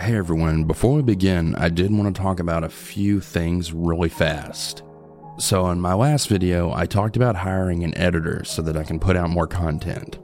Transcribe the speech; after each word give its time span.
Hey 0.00 0.16
everyone, 0.16 0.62
before 0.62 0.94
we 0.94 1.02
begin, 1.02 1.56
I 1.56 1.70
did 1.70 1.90
want 1.90 2.14
to 2.14 2.22
talk 2.22 2.38
about 2.38 2.62
a 2.62 2.68
few 2.68 3.20
things 3.20 3.72
really 3.72 4.08
fast. 4.08 4.84
So, 5.38 5.68
in 5.70 5.80
my 5.80 5.92
last 5.92 6.28
video, 6.28 6.72
I 6.72 6.86
talked 6.86 7.16
about 7.16 7.34
hiring 7.34 7.82
an 7.82 7.98
editor 7.98 8.44
so 8.44 8.62
that 8.62 8.76
I 8.76 8.84
can 8.84 9.00
put 9.00 9.16
out 9.16 9.28
more 9.28 9.48
content. 9.48 10.18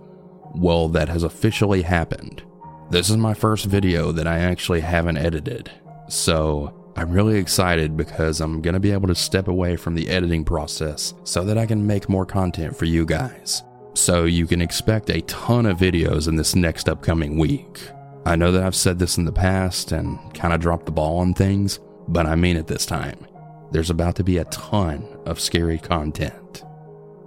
Well, 0.54 0.88
that 0.90 1.08
has 1.08 1.24
officially 1.24 1.82
happened. 1.82 2.44
This 2.90 3.10
is 3.10 3.16
my 3.16 3.34
first 3.34 3.64
video 3.64 4.12
that 4.12 4.28
I 4.28 4.38
actually 4.38 4.80
haven't 4.80 5.16
edited. 5.16 5.72
So, 6.08 6.92
I'm 6.94 7.10
really 7.10 7.36
excited 7.38 7.96
because 7.96 8.40
I'm 8.40 8.62
going 8.62 8.74
to 8.74 8.80
be 8.80 8.92
able 8.92 9.08
to 9.08 9.14
step 9.14 9.48
away 9.48 9.74
from 9.74 9.96
the 9.96 10.08
editing 10.08 10.44
process 10.44 11.14
so 11.24 11.42
that 11.44 11.58
I 11.58 11.66
can 11.66 11.84
make 11.84 12.08
more 12.08 12.26
content 12.26 12.76
for 12.76 12.84
you 12.84 13.04
guys. 13.04 13.64
So, 13.94 14.24
you 14.24 14.46
can 14.46 14.62
expect 14.62 15.10
a 15.10 15.22
ton 15.22 15.66
of 15.66 15.78
videos 15.78 16.28
in 16.28 16.36
this 16.36 16.54
next 16.54 16.88
upcoming 16.88 17.38
week. 17.38 17.80
I 18.26 18.36
know 18.36 18.52
that 18.52 18.62
I've 18.62 18.74
said 18.74 18.98
this 18.98 19.18
in 19.18 19.24
the 19.24 19.32
past 19.32 19.92
and 19.92 20.18
kind 20.34 20.54
of 20.54 20.60
dropped 20.60 20.86
the 20.86 20.92
ball 20.92 21.18
on 21.18 21.34
things, 21.34 21.78
but 22.08 22.26
I 22.26 22.34
mean 22.36 22.56
it 22.56 22.66
this 22.66 22.86
time. 22.86 23.26
There's 23.70 23.90
about 23.90 24.16
to 24.16 24.24
be 24.24 24.38
a 24.38 24.44
ton 24.46 25.06
of 25.26 25.40
scary 25.40 25.78
content. 25.78 26.64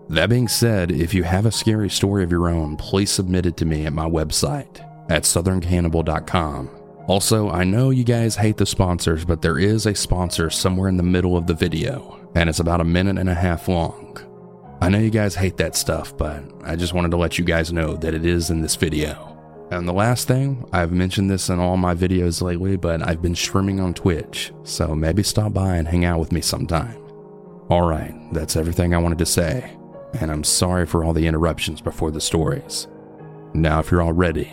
That 0.10 0.30
being 0.30 0.48
said, 0.48 0.92
if 0.92 1.14
you 1.14 1.24
have 1.24 1.46
a 1.46 1.52
scary 1.52 1.90
story 1.90 2.24
of 2.24 2.32
your 2.32 2.48
own, 2.48 2.78
please 2.78 3.12
submit 3.12 3.46
it 3.46 3.58
to 3.58 3.66
me 3.66 3.86
at 3.86 3.94
my 3.94 4.10
website 4.10 4.80
at 5.12 5.24
southerncannibal.com. 5.24 6.70
Also, 7.08 7.50
I 7.50 7.64
know 7.64 7.90
you 7.90 8.04
guys 8.04 8.36
hate 8.36 8.58
the 8.58 8.66
sponsors, 8.66 9.24
but 9.24 9.42
there 9.42 9.60
is 9.60 9.86
a 9.86 9.96
sponsor 9.96 10.50
somewhere 10.50 10.90
in 10.90 10.98
the 10.98 11.04
middle 11.04 11.38
of 11.38 11.48
the 11.48 11.54
video, 11.54 12.30
and 12.36 12.50
it's 12.50 12.60
about 12.60 12.82
a 12.82 12.86
minute 12.86 13.18
and 13.18 13.30
a 13.30 13.34
half 13.34 13.68
long. 13.68 14.18
I 14.82 14.90
know 14.90 15.00
you 15.00 15.10
guys 15.10 15.36
hate 15.36 15.58
that 15.58 15.76
stuff, 15.76 16.16
but 16.18 16.44
I 16.64 16.76
just 16.76 16.94
wanted 16.94 17.12
to 17.12 17.18
let 17.18 17.38
you 17.38 17.46
guys 17.46 17.72
know 17.72 17.96
that 17.98 18.14
it 18.14 18.26
is 18.26 18.50
in 18.50 18.62
this 18.62 18.76
video. 18.76 19.37
And 19.70 19.86
the 19.86 19.94
last 19.94 20.30
thing, 20.30 20.66
I've 20.72 20.94
mentioned 20.94 21.30
this 21.30 21.50
in 21.50 21.60
all 21.60 21.76
my 21.76 21.94
videos 21.94 22.42
lately, 22.42 22.78
but 22.78 23.06
I've 23.06 23.22
been 23.22 23.36
streaming 23.36 23.82
on 23.82 23.94
Twitch, 23.94 24.54
so 24.64 24.96
maybe 24.96 25.24
stop 25.24 25.52
by 25.54 25.76
and 25.76 25.86
hang 25.86 26.06
out 26.06 26.22
with 26.22 26.32
me 26.32 26.40
sometime. 26.40 26.98
Alright, 27.70 28.16
that's 28.32 28.56
everything 28.56 28.94
I 28.94 28.98
wanted 29.00 29.18
to 29.18 29.26
say, 29.26 29.76
and 30.22 30.32
I'm 30.32 30.46
sorry 30.46 30.86
for 30.86 31.04
all 31.04 31.12
the 31.12 31.28
interruptions 31.28 31.82
before 31.82 32.12
the 32.12 32.22
stories. 32.22 32.88
Now, 33.54 33.80
if 33.80 33.92
you're 33.92 34.02
all 34.02 34.14
ready, 34.14 34.50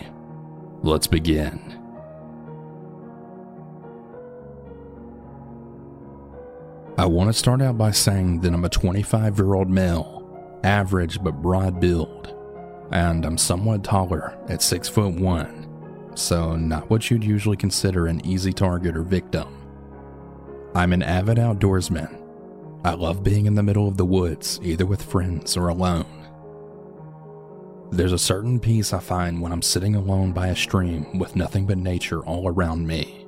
let's 0.82 1.06
begin. 1.06 1.60
I 6.98 7.06
want 7.06 7.28
to 7.28 7.32
start 7.32 7.62
out 7.62 7.78
by 7.78 7.92
saying 7.92 8.40
that 8.40 8.52
I'm 8.52 8.64
a 8.64 8.68
25 8.68 9.38
year 9.38 9.54
old 9.54 9.70
male, 9.70 10.60
average 10.64 11.22
but 11.22 11.40
broad 11.40 11.78
build 11.78 12.34
and 12.90 13.24
I'm 13.24 13.38
somewhat 13.38 13.84
taller 13.84 14.36
at 14.48 14.62
6 14.62 14.88
foot 14.88 15.14
1, 15.14 16.12
so 16.14 16.56
not 16.56 16.88
what 16.90 17.10
you'd 17.10 17.24
usually 17.24 17.56
consider 17.56 18.06
an 18.06 18.24
easy 18.27 18.52
target 18.52 18.96
or 18.96 19.02
victim. 19.02 19.48
I'm 20.74 20.92
an 20.92 21.02
avid 21.02 21.38
outdoorsman. 21.38 22.20
I 22.84 22.94
love 22.94 23.22
being 23.22 23.46
in 23.46 23.55
the 23.55 23.62
middle 23.62 23.88
of 23.88 23.96
the 23.96 24.05
woods, 24.05 24.60
either 24.62 24.84
with 24.84 25.02
friends 25.02 25.56
or 25.56 25.68
alone. 25.68 26.06
There's 27.90 28.12
a 28.12 28.18
certain 28.18 28.58
peace 28.58 28.92
I 28.92 28.98
find 28.98 29.40
when 29.40 29.52
I'm 29.52 29.62
sitting 29.62 29.94
alone 29.94 30.32
by 30.32 30.48
a 30.48 30.56
stream 30.56 31.18
with 31.18 31.36
nothing 31.36 31.66
but 31.66 31.78
nature 31.78 32.24
all 32.24 32.48
around 32.48 32.86
me. 32.86 33.27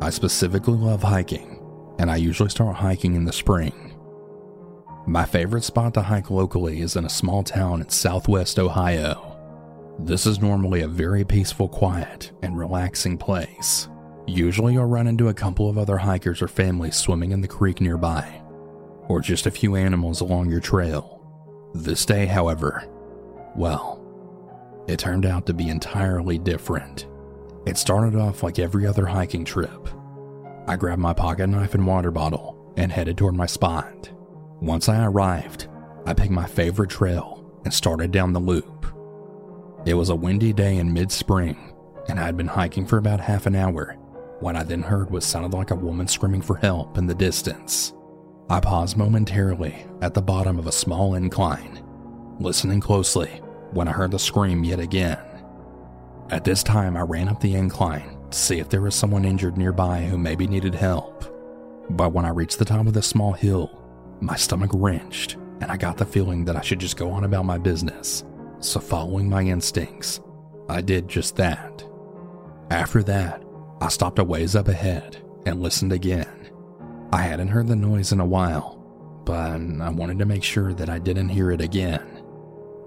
I 0.00 0.10
specifically 0.10 0.76
love 0.76 1.02
hiking, 1.02 1.62
and 1.98 2.10
I 2.10 2.16
usually 2.16 2.50
start 2.50 2.76
hiking 2.76 3.14
in 3.14 3.24
the 3.24 3.32
spring 3.32 3.89
my 5.10 5.24
favorite 5.24 5.64
spot 5.64 5.92
to 5.92 6.02
hike 6.02 6.30
locally 6.30 6.80
is 6.80 6.94
in 6.94 7.04
a 7.04 7.10
small 7.10 7.42
town 7.42 7.80
in 7.80 7.88
southwest 7.88 8.60
Ohio. 8.60 9.36
This 9.98 10.24
is 10.24 10.40
normally 10.40 10.82
a 10.82 10.88
very 10.88 11.24
peaceful, 11.24 11.68
quiet, 11.68 12.30
and 12.42 12.56
relaxing 12.56 13.18
place. 13.18 13.88
Usually, 14.28 14.74
you'll 14.74 14.84
run 14.84 15.08
into 15.08 15.28
a 15.28 15.34
couple 15.34 15.68
of 15.68 15.78
other 15.78 15.96
hikers 15.96 16.40
or 16.40 16.46
families 16.46 16.94
swimming 16.94 17.32
in 17.32 17.40
the 17.40 17.48
creek 17.48 17.80
nearby, 17.80 18.40
or 19.08 19.20
just 19.20 19.46
a 19.46 19.50
few 19.50 19.74
animals 19.74 20.20
along 20.20 20.48
your 20.48 20.60
trail. 20.60 21.20
This 21.74 22.06
day, 22.06 22.26
however, 22.26 22.84
well, 23.56 24.00
it 24.86 25.00
turned 25.00 25.26
out 25.26 25.44
to 25.46 25.52
be 25.52 25.70
entirely 25.70 26.38
different. 26.38 27.08
It 27.66 27.78
started 27.78 28.14
off 28.14 28.44
like 28.44 28.60
every 28.60 28.86
other 28.86 29.06
hiking 29.06 29.44
trip. 29.44 29.88
I 30.68 30.76
grabbed 30.76 31.02
my 31.02 31.14
pocket 31.14 31.48
knife 31.48 31.74
and 31.74 31.84
water 31.84 32.12
bottle 32.12 32.72
and 32.76 32.92
headed 32.92 33.18
toward 33.18 33.34
my 33.34 33.46
spot. 33.46 34.08
Once 34.60 34.90
I 34.90 35.06
arrived, 35.06 35.68
I 36.04 36.12
picked 36.12 36.30
my 36.30 36.46
favorite 36.46 36.90
trail 36.90 37.50
and 37.64 37.72
started 37.72 38.10
down 38.10 38.34
the 38.34 38.40
loop. 38.40 38.86
It 39.86 39.94
was 39.94 40.10
a 40.10 40.14
windy 40.14 40.52
day 40.52 40.76
in 40.76 40.92
mid 40.92 41.10
spring, 41.10 41.72
and 42.08 42.20
I 42.20 42.26
had 42.26 42.36
been 42.36 42.46
hiking 42.46 42.84
for 42.84 42.98
about 42.98 43.20
half 43.20 43.46
an 43.46 43.54
hour. 43.54 43.96
What 44.40 44.56
I 44.56 44.62
then 44.62 44.82
heard 44.82 45.10
was 45.10 45.24
sounded 45.24 45.56
like 45.56 45.70
a 45.70 45.76
woman 45.76 46.06
screaming 46.08 46.42
for 46.42 46.56
help 46.56 46.98
in 46.98 47.06
the 47.06 47.14
distance. 47.14 47.94
I 48.50 48.60
paused 48.60 48.98
momentarily 48.98 49.86
at 50.02 50.12
the 50.12 50.20
bottom 50.20 50.58
of 50.58 50.66
a 50.66 50.72
small 50.72 51.14
incline, 51.14 51.82
listening 52.38 52.80
closely 52.80 53.40
when 53.70 53.88
I 53.88 53.92
heard 53.92 54.10
the 54.10 54.18
scream 54.18 54.62
yet 54.62 54.80
again. 54.80 55.18
At 56.28 56.44
this 56.44 56.62
time, 56.62 56.98
I 56.98 57.00
ran 57.00 57.28
up 57.28 57.40
the 57.40 57.54
incline 57.54 58.18
to 58.30 58.38
see 58.38 58.58
if 58.58 58.68
there 58.68 58.82
was 58.82 58.94
someone 58.94 59.24
injured 59.24 59.56
nearby 59.56 60.04
who 60.04 60.18
maybe 60.18 60.46
needed 60.46 60.74
help. 60.74 61.24
But 61.88 62.12
when 62.12 62.26
I 62.26 62.30
reached 62.30 62.58
the 62.58 62.64
top 62.66 62.86
of 62.86 62.92
the 62.92 63.02
small 63.02 63.32
hill, 63.32 63.79
my 64.20 64.36
stomach 64.36 64.70
wrenched, 64.74 65.36
and 65.60 65.70
I 65.70 65.76
got 65.76 65.96
the 65.96 66.04
feeling 66.04 66.44
that 66.44 66.56
I 66.56 66.60
should 66.60 66.78
just 66.78 66.96
go 66.96 67.10
on 67.10 67.24
about 67.24 67.44
my 67.44 67.58
business. 67.58 68.24
So, 68.60 68.80
following 68.80 69.28
my 69.28 69.42
instincts, 69.42 70.20
I 70.68 70.80
did 70.80 71.08
just 71.08 71.36
that. 71.36 71.84
After 72.70 73.02
that, 73.04 73.42
I 73.80 73.88
stopped 73.88 74.18
a 74.18 74.24
ways 74.24 74.54
up 74.54 74.68
ahead 74.68 75.16
and 75.46 75.62
listened 75.62 75.92
again. 75.92 76.50
I 77.12 77.22
hadn't 77.22 77.48
heard 77.48 77.66
the 77.66 77.76
noise 77.76 78.12
in 78.12 78.20
a 78.20 78.26
while, 78.26 78.76
but 79.24 79.60
I 79.80 79.90
wanted 79.90 80.18
to 80.18 80.26
make 80.26 80.44
sure 80.44 80.74
that 80.74 80.90
I 80.90 80.98
didn't 80.98 81.30
hear 81.30 81.50
it 81.50 81.60
again. 81.60 82.22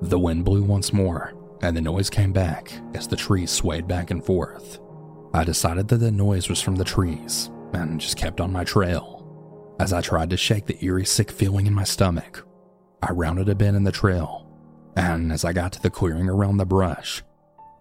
The 0.02 0.20
wind 0.20 0.46
blew 0.46 0.64
once 0.64 0.94
more, 0.94 1.34
and 1.62 1.76
the 1.76 1.82
noise 1.82 2.10
came 2.10 2.32
back 2.32 2.74
as 2.94 3.08
the 3.08 3.16
trees 3.16 3.52
swayed 3.52 3.88
back 3.88 4.12
and 4.12 4.24
forth. 4.24 4.80
I 5.34 5.44
decided 5.44 5.88
that 5.88 5.98
the 5.98 6.12
noise 6.12 6.48
was 6.48 6.62
from 6.62 6.76
the 6.76 6.84
trees 6.84 7.50
and 7.74 8.00
just 8.00 8.18
kept 8.18 8.40
on 8.40 8.52
my 8.52 8.64
trail. 8.64 9.23
As 9.80 9.92
I 9.92 10.02
tried 10.02 10.30
to 10.30 10.38
shake 10.38 10.66
the 10.66 10.84
eerie 10.84 11.06
sick 11.06 11.32
feeling 11.32 11.66
in 11.66 11.74
my 11.74 11.84
stomach, 11.84 12.46
I 13.02 13.12
rounded 13.12 13.50
a 13.50 13.56
bend 13.56 13.76
in 13.76 13.84
the 13.84 13.92
trail, 13.92 14.48
and 14.96 15.32
as 15.32 15.44
I 15.44 15.52
got 15.52 15.74
to 15.74 15.82
the 15.82 15.90
clearing 15.90 16.30
around 16.30 16.58
the 16.58 16.66
brush, 16.66 17.24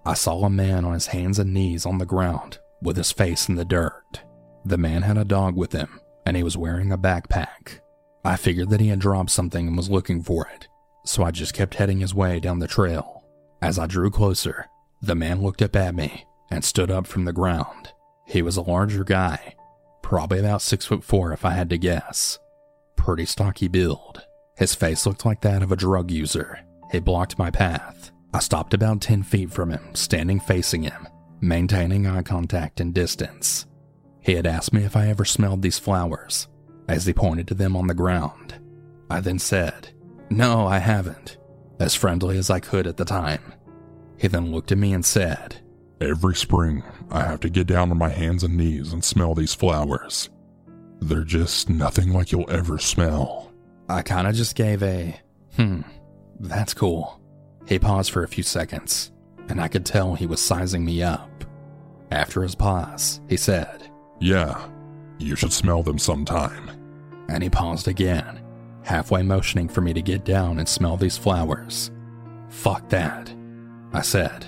I 0.05 0.15
saw 0.15 0.45
a 0.45 0.51
man 0.51 0.85
on 0.85 0.95
his 0.95 1.09
hands 1.09 1.39
and 1.39 1.55
knees 1.55 1.87
on 1.87 1.99
the 1.99 2.07
ground 2.07 2.59
with 2.83 2.97
his 2.97 3.13
face 3.13 3.49
in 3.49 3.55
the 3.55 3.65
dirt. 3.65 4.23
The 4.65 4.79
man 4.79 5.03
had 5.03 5.17
a 5.19 5.25
dog 5.25 5.55
with 5.55 5.73
him, 5.73 6.01
and 6.27 6.37
he 6.37 6.43
was 6.43 6.57
wearing 6.57 6.91
a 6.91 6.99
backpack. 6.99 7.81
I 8.25 8.37
figured 8.37 8.71
that 8.71 8.81
he 8.81 8.89
had 8.89 8.99
dropped 8.99 9.31
something 9.31 9.69
and 9.69 9.77
was 9.77 9.91
looking 9.91 10.23
for 10.23 10.49
it, 10.55 10.69
so 11.05 11.23
I 11.23 11.31
just 11.31 11.55
kept 11.55 11.75
heading 11.75 12.01
his 12.01 12.15
way 12.15 12.41
down 12.41 12.59
the 12.59 12.67
trail. 12.67 13.23
As 13.61 13.79
I 13.79 13.87
drew 13.87 14.11
closer, 14.11 14.67
the 15.01 15.15
man 15.15 15.43
looked 15.43 15.63
up 15.63 15.77
at 15.77 15.95
me 15.95 16.25
and 16.51 16.65
stood 16.65 16.91
up 16.91 17.07
from 17.07 17.25
the 17.27 17.33
ground. 17.33 17.93
He 18.27 18.43
was 18.43 18.57
a 18.57 18.63
larger 18.63 19.05
guy, 19.05 19.55
probably 20.13 20.41
about 20.41 20.61
six 20.61 20.85
foot 20.85 21.03
four 21.03 21.33
if 21.33 21.43
I 21.43 21.53
had 21.53 21.71
to 21.71 21.79
guess. 21.79 22.39
Pretty 22.97 23.25
stocky 23.25 23.67
build. 23.67 24.21
His 24.59 24.75
face 24.75 25.07
looked 25.07 25.25
like 25.25 25.41
that 25.41 25.63
of 25.63 25.73
a 25.73 25.77
drug 25.77 26.11
user. 26.11 26.61
He 26.91 27.01
blocked 27.01 27.39
my 27.39 27.51
path. 27.51 28.13
I 28.35 28.41
stopped 28.41 28.75
about 28.75 29.01
10 29.01 29.23
feet 29.23 29.51
from 29.51 29.71
him, 29.71 29.95
standing 29.95 30.39
facing 30.39 30.83
him, 30.83 31.09
maintaining 31.41 32.07
eye 32.07 32.21
contact 32.21 32.79
and 32.79 32.93
distance. 32.93 33.65
He 34.21 34.35
had 34.35 34.47
asked 34.47 34.75
me 34.75 34.85
if 34.85 34.97
I 34.97 35.07
ever 35.07 35.25
smelled 35.25 35.63
these 35.63 35.79
flowers, 35.79 36.47
as 36.89 37.07
he 37.07 37.15
pointed 37.15 37.49
to 37.49 37.55
them 37.55 37.75
on 37.75 37.87
the 37.87 37.95
ground. 37.95 38.61
I 39.09 39.21
then 39.21 39.39
said, 39.39 39.95
No, 40.29 40.67
I 40.67 40.77
haven't, 40.77 41.39
as 41.81 41.95
friendly 41.95 42.37
as 42.37 42.51
I 42.51 42.61
could 42.61 42.87
at 42.87 42.99
the 42.99 43.07
time. 43.07 43.55
He 44.19 44.29
then 44.29 44.53
looked 44.53 44.73
at 44.73 44.79
me 44.79 44.93
and 44.93 45.07
said, 45.07 45.63
Every 46.03 46.35
spring, 46.35 46.83
I 47.13 47.23
have 47.23 47.39
to 47.41 47.49
get 47.49 47.69
down 47.69 47.93
on 47.93 47.97
my 47.97 48.09
hands 48.09 48.43
and 48.43 48.57
knees 48.57 48.93
and 48.93 49.05
smell 49.05 49.37
these 49.37 49.55
flowers. 49.55 50.31
They're 51.01 51.23
just 51.23 51.71
nothing 51.71 52.13
like 52.13 52.33
you'll 52.33 52.51
ever 52.51 52.79
smell. 52.79 53.53
I 53.89 54.03
kind 54.03 54.27
of 54.27 54.35
just 54.35 54.57
gave 54.57 54.83
a, 54.83 55.15
hmm, 55.55 55.83
that's 56.41 56.75
cool. 56.75 57.21
He 57.69 57.79
paused 57.79 58.11
for 58.11 58.25
a 58.25 58.29
few 58.29 58.43
seconds, 58.43 59.13
and 59.49 59.61
I 59.61 59.69
could 59.69 59.87
tell 59.87 60.17
he 60.17 60.27
was 60.27 60.41
sizing 60.41 60.85
me 60.85 61.05
up. 61.05 61.45
After 62.11 62.43
his 62.43 62.57
pause, 62.57 63.21
he 63.29 63.37
said, 63.37 63.89
Yeah, 64.19 64.61
you 65.19 65.37
should 65.37 65.53
smell 65.53 65.85
them 65.85 66.01
sometime. 66.01 66.69
And 67.29 67.45
he 67.45 67.49
paused 67.49 67.87
again, 67.87 68.41
halfway 68.83 69.23
motioning 69.23 69.69
for 69.69 69.83
me 69.83 69.93
to 69.93 70.03
get 70.03 70.25
down 70.25 70.59
and 70.59 70.69
smell 70.69 70.97
these 70.97 71.17
flowers. 71.17 71.93
Fuck 72.49 72.89
that, 72.89 73.33
I 73.93 74.03
said. 74.03 74.47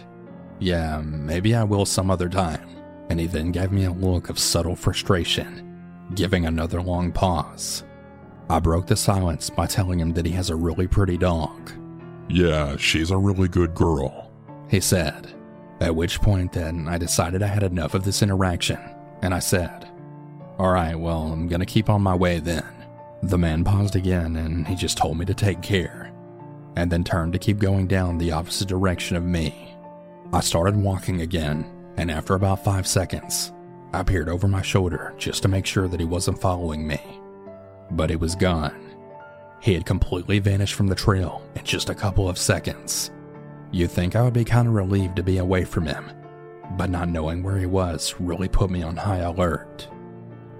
Yeah, 0.58 1.00
maybe 1.02 1.54
I 1.54 1.64
will 1.64 1.86
some 1.86 2.10
other 2.10 2.28
time. 2.28 2.68
And 3.10 3.20
he 3.20 3.26
then 3.26 3.52
gave 3.52 3.70
me 3.70 3.84
a 3.84 3.92
look 3.92 4.30
of 4.30 4.38
subtle 4.38 4.76
frustration, 4.76 5.82
giving 6.14 6.46
another 6.46 6.80
long 6.80 7.12
pause. 7.12 7.84
I 8.48 8.60
broke 8.60 8.86
the 8.86 8.96
silence 8.96 9.50
by 9.50 9.66
telling 9.66 10.00
him 10.00 10.12
that 10.14 10.26
he 10.26 10.32
has 10.32 10.50
a 10.50 10.56
really 10.56 10.86
pretty 10.86 11.16
dog. 11.16 11.72
Yeah, 12.28 12.76
she's 12.76 13.10
a 13.10 13.16
really 13.16 13.48
good 13.48 13.74
girl, 13.74 14.30
he 14.68 14.80
said. 14.80 15.32
At 15.80 15.96
which 15.96 16.20
point, 16.20 16.52
then, 16.52 16.88
I 16.88 16.98
decided 16.98 17.42
I 17.42 17.48
had 17.48 17.62
enough 17.62 17.94
of 17.94 18.04
this 18.04 18.22
interaction, 18.22 18.78
and 19.22 19.34
I 19.34 19.38
said, 19.38 19.90
Alright, 20.58 20.98
well, 20.98 21.32
I'm 21.32 21.48
gonna 21.48 21.66
keep 21.66 21.90
on 21.90 22.02
my 22.02 22.14
way 22.14 22.38
then. 22.38 22.64
The 23.22 23.38
man 23.38 23.64
paused 23.64 23.96
again, 23.96 24.36
and 24.36 24.66
he 24.66 24.76
just 24.76 24.96
told 24.96 25.18
me 25.18 25.24
to 25.26 25.34
take 25.34 25.62
care, 25.62 26.12
and 26.76 26.90
then 26.90 27.04
turned 27.04 27.32
to 27.32 27.38
keep 27.38 27.58
going 27.58 27.86
down 27.86 28.18
the 28.18 28.32
opposite 28.32 28.68
direction 28.68 29.16
of 29.16 29.24
me. 29.24 29.73
I 30.34 30.40
started 30.40 30.74
walking 30.74 31.20
again, 31.20 31.64
and 31.96 32.10
after 32.10 32.34
about 32.34 32.64
five 32.64 32.88
seconds, 32.88 33.52
I 33.92 34.02
peered 34.02 34.28
over 34.28 34.48
my 34.48 34.62
shoulder 34.62 35.14
just 35.16 35.42
to 35.42 35.48
make 35.48 35.64
sure 35.64 35.86
that 35.86 36.00
he 36.00 36.06
wasn't 36.06 36.40
following 36.40 36.84
me. 36.84 37.00
But 37.92 38.10
he 38.10 38.16
was 38.16 38.34
gone. 38.34 38.74
He 39.60 39.74
had 39.74 39.86
completely 39.86 40.40
vanished 40.40 40.74
from 40.74 40.88
the 40.88 40.96
trail 40.96 41.48
in 41.54 41.62
just 41.62 41.88
a 41.88 41.94
couple 41.94 42.28
of 42.28 42.36
seconds. 42.36 43.12
You'd 43.70 43.92
think 43.92 44.16
I 44.16 44.22
would 44.22 44.32
be 44.34 44.44
kind 44.44 44.66
of 44.66 44.74
relieved 44.74 45.14
to 45.16 45.22
be 45.22 45.38
away 45.38 45.62
from 45.62 45.86
him, 45.86 46.04
but 46.76 46.90
not 46.90 47.08
knowing 47.08 47.44
where 47.44 47.58
he 47.58 47.66
was 47.66 48.16
really 48.18 48.48
put 48.48 48.70
me 48.70 48.82
on 48.82 48.96
high 48.96 49.18
alert. 49.18 49.86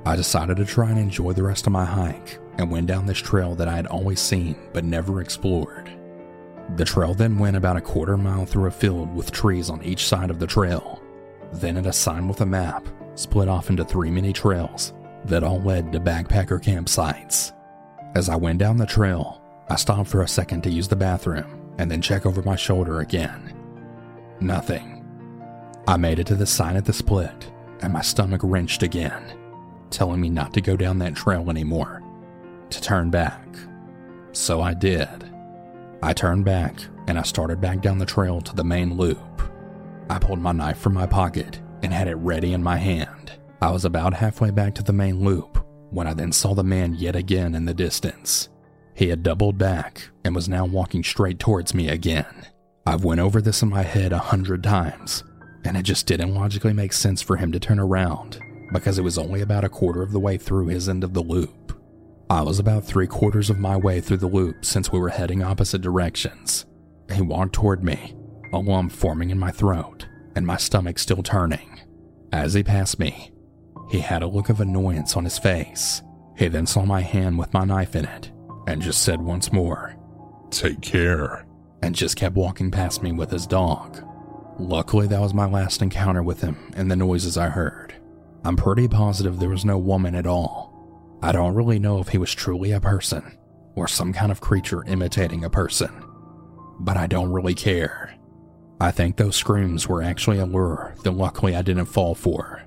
I 0.07 0.15
decided 0.15 0.57
to 0.59 0.65
try 0.65 0.91
and 0.91 1.01
enjoy 1.01 1.33
the 1.33 1.43
rest 1.43 1.67
of 1.67 1.73
my 1.73 1.85
hike 1.85 2.39
and 2.59 2.71
went 2.71 2.87
down 2.87 3.07
this 3.07 3.19
trail 3.19 3.57
that 3.57 3.67
I 3.67 3.75
had 3.75 3.89
always 3.89 4.21
seen 4.21 4.55
but 4.73 4.85
never 4.85 5.21
explored. 5.21 5.91
The 6.77 6.85
trail 6.85 7.15
then 7.15 7.39
went 7.39 7.57
about 7.57 7.77
a 7.77 7.81
quarter 7.81 8.17
mile 8.17 8.47
through 8.47 8.67
a 8.67 8.71
field 8.71 9.15
with 9.15 9.31
trees 9.31 9.71
on 9.71 9.83
each 9.83 10.07
side 10.07 10.31
of 10.31 10.39
the 10.39 10.47
trail. 10.47 11.01
Then 11.53 11.77
at 11.77 11.87
a 11.87 11.93
sign 11.93 12.27
with 12.27 12.41
a 12.41 12.47
map, 12.47 12.87
split 13.15 13.49
off 13.49 13.71
into 13.71 13.85
three 13.85 14.11
mini 14.11 14.33
trails 14.33 14.93
that 15.27 15.45
all 15.45 15.61
led 15.61 15.93
to 15.93 16.01
backpacker 16.01 16.61
campsites. 16.61 17.53
As 18.15 18.29
I 18.29 18.37
went 18.37 18.59
down 18.59 18.77
the 18.77 18.87
trail, 18.87 19.41
I 19.69 19.77
stopped 19.77 20.09
for 20.09 20.23
a 20.23 20.29
second 20.29 20.63
to 20.63 20.71
use 20.71 20.89
the 20.89 20.97
bathroom 20.97 21.61
and 21.79 21.91
then 21.91 22.03
check 22.03 22.27
over 22.27 22.43
my 22.43 22.57
shoulder 22.57 23.01
again. 23.01 23.55
Nothing. 24.41 25.05
I 25.87 25.97
made 25.97 26.19
it 26.19 26.27
to 26.29 26.35
the 26.35 26.47
sign 26.47 26.77
at 26.77 26.85
the 26.85 26.93
split, 26.93 27.51
and 27.81 27.93
my 27.93 28.03
stomach 28.03 28.41
wrenched 28.43 28.83
again, 28.83 29.23
telling 29.91 30.21
me 30.21 30.31
not 30.31 30.55
to 30.55 30.61
go 30.61 30.77
down 30.77 30.99
that 31.01 31.15
trail 31.15 31.51
anymore, 31.51 32.03
to 32.71 32.81
turn 32.81 33.11
back. 33.11 33.47
So 34.33 34.61
I 34.61 34.75
did. 34.75 35.34
I 36.05 36.13
turned 36.13 36.45
back 36.45 36.77
and 37.07 37.19
I 37.19 37.23
started 37.23 37.63
back 37.63 37.81
down 37.81 37.97
the 37.97 38.05
trail 38.05 38.43
to 38.43 38.55
the 38.55 38.63
main 38.63 38.99
loop. 38.99 39.41
I 40.11 40.19
pulled 40.19 40.39
my 40.39 40.53
knife 40.53 40.77
from 40.77 40.93
my 40.93 41.07
pocket 41.07 41.63
and 41.83 41.95
had 41.95 42.09
it 42.09 42.17
ready 42.17 42.53
in 42.53 42.63
my 42.63 42.77
hand. 42.77 43.33
I 43.63 43.71
was 43.71 43.87
about 43.87 44.13
halfway 44.13 44.51
back 44.51 44.75
to 44.75 44.83
the 44.83 44.93
main 44.93 45.25
loop 45.25 45.65
when 45.89 46.07
I 46.07 46.13
then 46.13 46.31
saw 46.31 46.53
the 46.53 46.63
man 46.63 46.95
yet 46.95 47.17
again 47.17 47.55
in 47.55 47.65
the 47.65 47.73
distance. 47.73 48.51
He 48.95 49.09
had 49.09 49.23
doubled 49.23 49.57
back 49.57 50.11
and 50.27 50.35
was 50.35 50.47
now 50.47 50.67
walking 50.67 51.03
straight 51.03 51.39
towards 51.39 51.73
me 51.73 51.89
again. 51.89 52.49
I've 52.87 53.05
went 53.05 53.23
over 53.23 53.41
this 53.41 53.63
in 53.63 53.71
my 53.71 53.83
head 53.83 54.13
a 54.13 54.19
hundred 54.19 54.63
times, 54.63 55.25
and 55.65 55.75
it 55.75 55.85
just 55.85 56.07
didn't 56.07 56.35
logically 56.35 56.75
make 56.75 56.93
sense 56.93 57.23
for 57.23 57.37
him 57.37 57.51
to 57.53 57.59
turn 57.59 57.79
around 57.79 58.41
because 58.75 58.99
it 58.99 59.05
was 59.05 59.17
only 59.17 59.41
about 59.41 59.65
a 59.65 59.71
quarter 59.71 60.03
of 60.03 60.13
the 60.13 60.21
way 60.21 60.37
through 60.37 60.67
his 60.67 60.87
end 60.87 61.03
of 61.03 61.15
the 61.15 61.23
loop. 61.23 61.74
I 62.31 62.43
was 62.43 62.59
about 62.59 62.85
three 62.85 63.07
quarters 63.07 63.51
of 63.51 63.59
my 63.59 63.77
way 63.77 64.01
through 64.01 64.17
the 64.19 64.27
loop 64.27 64.65
since 64.65 64.91
we 64.91 64.99
were 64.99 65.11
heading 65.11 65.43
opposite 65.43 65.83
directions. 65.83 66.65
He 67.13 67.21
walked 67.21 67.53
toward 67.53 67.85
me, 67.85 68.17
a 68.53 68.59
lump 68.59 68.93
forming 68.93 69.31
in 69.31 69.39
my 69.39 69.51
throat, 69.51 70.07
and 70.35 70.47
my 70.47 70.57
stomach 70.57 70.99
still 70.99 71.23
turning. 71.23 71.81
As 72.33 72.55
he 72.55 72.63
passed 72.63 72.99
me, 72.99 73.31
he 73.91 74.01
had 74.01 74.23
a 74.23 74.27
look 74.27 74.49
of 74.49 74.61
annoyance 74.61 75.17
on 75.17 75.25
his 75.25 75.39
face. 75.39 76.03
He 76.37 76.49
then 76.49 76.67
saw 76.67 76.85
my 76.85 77.03
hand 77.03 77.39
with 77.39 77.53
my 77.53 77.65
knife 77.65 77.95
in 77.95 78.07
it 78.07 78.33
and 78.67 78.81
just 78.81 79.03
said 79.03 79.21
once 79.21 79.53
more, 79.53 79.95
Take 80.51 80.81
care. 80.81 81.47
and 81.83 81.95
just 81.95 82.17
kept 82.17 82.35
walking 82.35 82.71
past 82.71 83.03
me 83.03 83.13
with 83.13 83.31
his 83.31 83.47
dog. 83.47 84.03
Luckily, 84.59 85.07
that 85.09 85.21
was 85.21 85.35
my 85.35 85.47
last 85.47 85.83
encounter 85.83 86.23
with 86.23 86.41
him 86.41 86.73
and 86.75 86.91
the 86.91 86.97
noises 86.97 87.37
I 87.37 87.51
heard. 87.51 87.95
I'm 88.45 88.57
pretty 88.57 88.89
positive 88.89 89.39
there 89.39 89.51
was 89.51 89.65
no 89.67 89.77
woman 89.77 90.15
at 90.15 90.27
all. 90.27 90.74
I 91.25 91.33
don't 91.33 91.55
really 91.55 91.79
know 91.79 92.01
if 92.01 92.09
he 92.09 92.19
was 92.19 92.35
truly 92.35 92.73
a 92.73 92.81
person 92.81 93.39
or 93.77 93.89
some 93.89 94.13
kind 94.13 94.31
of 94.31 94.43
creature 94.43 94.85
imitating 94.85 95.43
a 95.43 95.49
person, 95.49 95.91
but 96.81 96.99
I 96.99 97.07
don't 97.07 97.33
really 97.33 97.55
care. 97.55 98.15
I 98.79 98.91
think 98.91 99.17
those 99.17 99.35
screams 99.35 99.89
were 99.89 100.03
actually 100.03 100.39
a 100.39 100.45
lure 100.45 100.95
that 101.03 101.13
luckily 101.13 101.57
I 101.57 101.63
didn't 101.63 101.87
fall 101.87 102.15
for. 102.15 102.63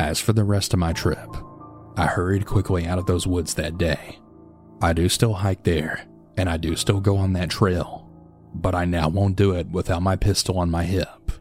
As 0.00 0.18
for 0.18 0.32
the 0.32 0.44
rest 0.44 0.72
of 0.72 0.80
my 0.80 0.94
trip, 0.94 1.28
I 1.94 2.06
hurried 2.06 2.46
quickly 2.46 2.86
out 2.86 2.98
of 2.98 3.04
those 3.04 3.26
woods 3.26 3.52
that 3.54 3.76
day. 3.76 4.18
I 4.80 4.94
do 4.94 5.06
still 5.10 5.34
hike 5.34 5.64
there, 5.64 6.06
and 6.38 6.48
I 6.48 6.56
do 6.56 6.74
still 6.74 7.00
go 7.00 7.18
on 7.18 7.34
that 7.34 7.50
trail, 7.50 8.10
but 8.54 8.74
I 8.74 8.86
now 8.86 9.10
won't 9.10 9.36
do 9.36 9.52
it 9.52 9.68
without 9.68 10.00
my 10.00 10.16
pistol 10.16 10.58
on 10.58 10.70
my 10.70 10.84
hip. 10.84 11.32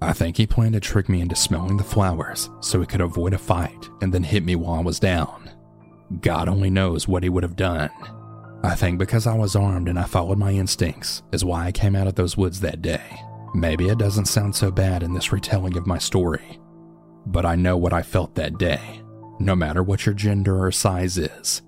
I 0.00 0.14
think 0.14 0.38
he 0.38 0.46
planned 0.46 0.72
to 0.72 0.80
trick 0.80 1.10
me 1.10 1.20
into 1.20 1.36
smelling 1.36 1.76
the 1.76 1.84
flowers 1.84 2.48
so 2.60 2.80
he 2.80 2.86
could 2.86 3.02
avoid 3.02 3.34
a 3.34 3.38
fight 3.38 3.90
and 4.00 4.10
then 4.10 4.22
hit 4.22 4.42
me 4.42 4.56
while 4.56 4.80
I 4.80 4.82
was 4.82 4.98
down. 4.98 5.50
God 6.20 6.48
only 6.48 6.70
knows 6.70 7.08
what 7.08 7.22
he 7.22 7.28
would 7.28 7.42
have 7.42 7.56
done. 7.56 7.90
I 8.62 8.74
think 8.74 8.98
because 8.98 9.26
I 9.26 9.34
was 9.34 9.54
armed 9.54 9.88
and 9.88 9.98
I 9.98 10.04
followed 10.04 10.38
my 10.38 10.52
instincts 10.52 11.22
is 11.32 11.44
why 11.44 11.66
I 11.66 11.72
came 11.72 11.94
out 11.94 12.06
of 12.06 12.14
those 12.14 12.36
woods 12.36 12.60
that 12.60 12.82
day. 12.82 13.02
Maybe 13.54 13.88
it 13.88 13.98
doesn't 13.98 14.26
sound 14.26 14.54
so 14.54 14.70
bad 14.70 15.02
in 15.02 15.14
this 15.14 15.32
retelling 15.32 15.76
of 15.76 15.86
my 15.86 15.98
story, 15.98 16.58
but 17.26 17.46
I 17.46 17.56
know 17.56 17.76
what 17.76 17.92
I 17.92 18.02
felt 18.02 18.34
that 18.34 18.58
day. 18.58 19.02
No 19.38 19.54
matter 19.54 19.82
what 19.82 20.06
your 20.06 20.14
gender 20.14 20.64
or 20.64 20.72
size 20.72 21.18
is, 21.18 21.62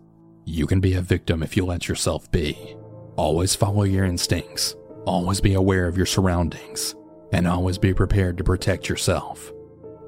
you 0.45 0.67
can 0.67 0.81
be 0.81 0.95
a 0.95 1.03
victim 1.03 1.43
if 1.43 1.57
you 1.57 1.65
let 1.65 1.89
yourself 1.89 2.31
be. 2.31 2.77
Always 3.17 3.55
follow 3.55 3.83
your 3.83 4.05
instincts, 4.05 4.75
always 5.05 5.41
be 5.41 5.55
aware 5.55 5.87
of 5.87 5.97
your 5.97 6.07
surroundings, 6.07 6.95
and 7.33 7.47
always 7.47 7.79
be 7.79 7.93
prepared 7.93 8.39
to 8.39 8.45
protect 8.45 8.89
yourself, 8.89 9.53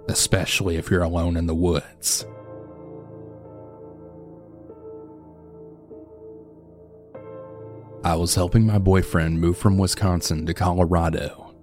especially 0.09 0.77
if 0.77 0.91
you're 0.91 1.03
alone 1.03 1.37
in 1.37 1.47
the 1.47 1.55
woods. 1.55 2.25
I 8.11 8.17
was 8.17 8.35
helping 8.35 8.67
my 8.67 8.79
boyfriend 8.79 9.41
move 9.41 9.57
from 9.57 9.79
Wisconsin 9.79 10.45
to 10.47 10.53
Colorado. 10.53 11.55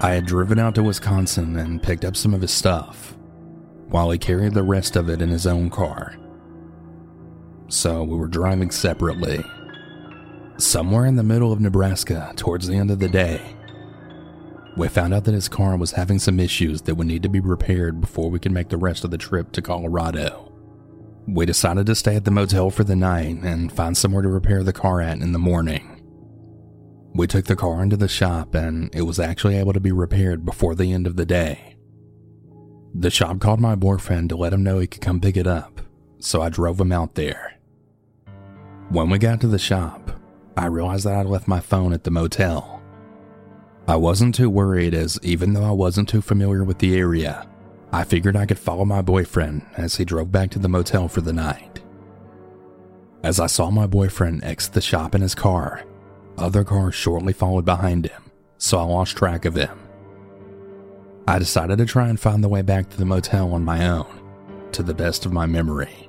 I 0.00 0.12
had 0.12 0.24
driven 0.24 0.58
out 0.58 0.74
to 0.76 0.82
Wisconsin 0.82 1.58
and 1.58 1.82
picked 1.82 2.06
up 2.06 2.16
some 2.16 2.32
of 2.32 2.40
his 2.40 2.52
stuff, 2.52 3.18
while 3.88 4.10
he 4.10 4.16
carried 4.16 4.54
the 4.54 4.62
rest 4.62 4.96
of 4.96 5.10
it 5.10 5.20
in 5.20 5.28
his 5.28 5.46
own 5.46 5.68
car. 5.68 6.16
So 7.68 8.02
we 8.02 8.16
were 8.16 8.28
driving 8.28 8.70
separately. 8.70 9.44
Somewhere 10.56 11.04
in 11.04 11.16
the 11.16 11.22
middle 11.22 11.52
of 11.52 11.60
Nebraska, 11.60 12.32
towards 12.34 12.66
the 12.66 12.76
end 12.76 12.90
of 12.90 12.98
the 12.98 13.10
day, 13.10 13.42
we 14.78 14.88
found 14.88 15.12
out 15.12 15.24
that 15.24 15.34
his 15.34 15.50
car 15.50 15.76
was 15.76 15.92
having 15.92 16.18
some 16.18 16.40
issues 16.40 16.80
that 16.82 16.94
would 16.94 17.08
need 17.08 17.24
to 17.24 17.28
be 17.28 17.40
repaired 17.40 18.00
before 18.00 18.30
we 18.30 18.38
could 18.38 18.52
make 18.52 18.70
the 18.70 18.78
rest 18.78 19.04
of 19.04 19.10
the 19.10 19.18
trip 19.18 19.52
to 19.52 19.60
Colorado. 19.60 20.47
We 21.30 21.44
decided 21.44 21.84
to 21.86 21.94
stay 21.94 22.16
at 22.16 22.24
the 22.24 22.30
motel 22.30 22.70
for 22.70 22.84
the 22.84 22.96
night 22.96 23.42
and 23.42 23.70
find 23.70 23.94
somewhere 23.94 24.22
to 24.22 24.28
repair 24.30 24.62
the 24.64 24.72
car 24.72 25.02
at 25.02 25.18
in 25.18 25.32
the 25.32 25.38
morning. 25.38 26.02
We 27.14 27.26
took 27.26 27.44
the 27.44 27.54
car 27.54 27.82
into 27.82 27.98
the 27.98 28.08
shop 28.08 28.54
and 28.54 28.88
it 28.94 29.02
was 29.02 29.20
actually 29.20 29.58
able 29.58 29.74
to 29.74 29.80
be 29.80 29.92
repaired 29.92 30.46
before 30.46 30.74
the 30.74 30.90
end 30.90 31.06
of 31.06 31.16
the 31.16 31.26
day. 31.26 31.76
The 32.94 33.10
shop 33.10 33.40
called 33.40 33.60
my 33.60 33.74
boyfriend 33.74 34.30
to 34.30 34.36
let 34.36 34.54
him 34.54 34.62
know 34.62 34.78
he 34.78 34.86
could 34.86 35.02
come 35.02 35.20
pick 35.20 35.36
it 35.36 35.46
up, 35.46 35.82
so 36.18 36.40
I 36.40 36.48
drove 36.48 36.80
him 36.80 36.92
out 36.92 37.14
there. 37.14 37.58
When 38.88 39.10
we 39.10 39.18
got 39.18 39.42
to 39.42 39.48
the 39.48 39.58
shop, 39.58 40.10
I 40.56 40.64
realized 40.64 41.04
that 41.04 41.14
I 41.14 41.22
left 41.24 41.46
my 41.46 41.60
phone 41.60 41.92
at 41.92 42.04
the 42.04 42.10
motel. 42.10 42.82
I 43.86 43.96
wasn't 43.96 44.34
too 44.34 44.48
worried 44.48 44.94
as 44.94 45.18
even 45.22 45.52
though 45.52 45.64
I 45.64 45.72
wasn't 45.72 46.08
too 46.08 46.22
familiar 46.22 46.64
with 46.64 46.78
the 46.78 46.96
area, 46.96 47.46
I 47.92 48.04
figured 48.04 48.36
I 48.36 48.46
could 48.46 48.58
follow 48.58 48.84
my 48.84 49.00
boyfriend 49.02 49.64
as 49.76 49.96
he 49.96 50.04
drove 50.04 50.30
back 50.30 50.50
to 50.50 50.58
the 50.58 50.68
motel 50.68 51.08
for 51.08 51.20
the 51.20 51.32
night. 51.32 51.80
As 53.22 53.40
I 53.40 53.46
saw 53.46 53.70
my 53.70 53.86
boyfriend 53.86 54.44
exit 54.44 54.74
the 54.74 54.80
shop 54.80 55.14
in 55.14 55.22
his 55.22 55.34
car, 55.34 55.84
other 56.36 56.64
cars 56.64 56.94
shortly 56.94 57.32
followed 57.32 57.64
behind 57.64 58.06
him, 58.06 58.30
so 58.58 58.78
I 58.78 58.82
lost 58.82 59.16
track 59.16 59.44
of 59.44 59.54
him. 59.54 59.76
I 61.26 61.38
decided 61.38 61.78
to 61.78 61.86
try 61.86 62.08
and 62.08 62.20
find 62.20 62.44
the 62.44 62.48
way 62.48 62.62
back 62.62 62.90
to 62.90 62.96
the 62.96 63.04
motel 63.04 63.52
on 63.52 63.64
my 63.64 63.88
own, 63.88 64.06
to 64.72 64.82
the 64.82 64.94
best 64.94 65.26
of 65.26 65.32
my 65.32 65.46
memory. 65.46 66.08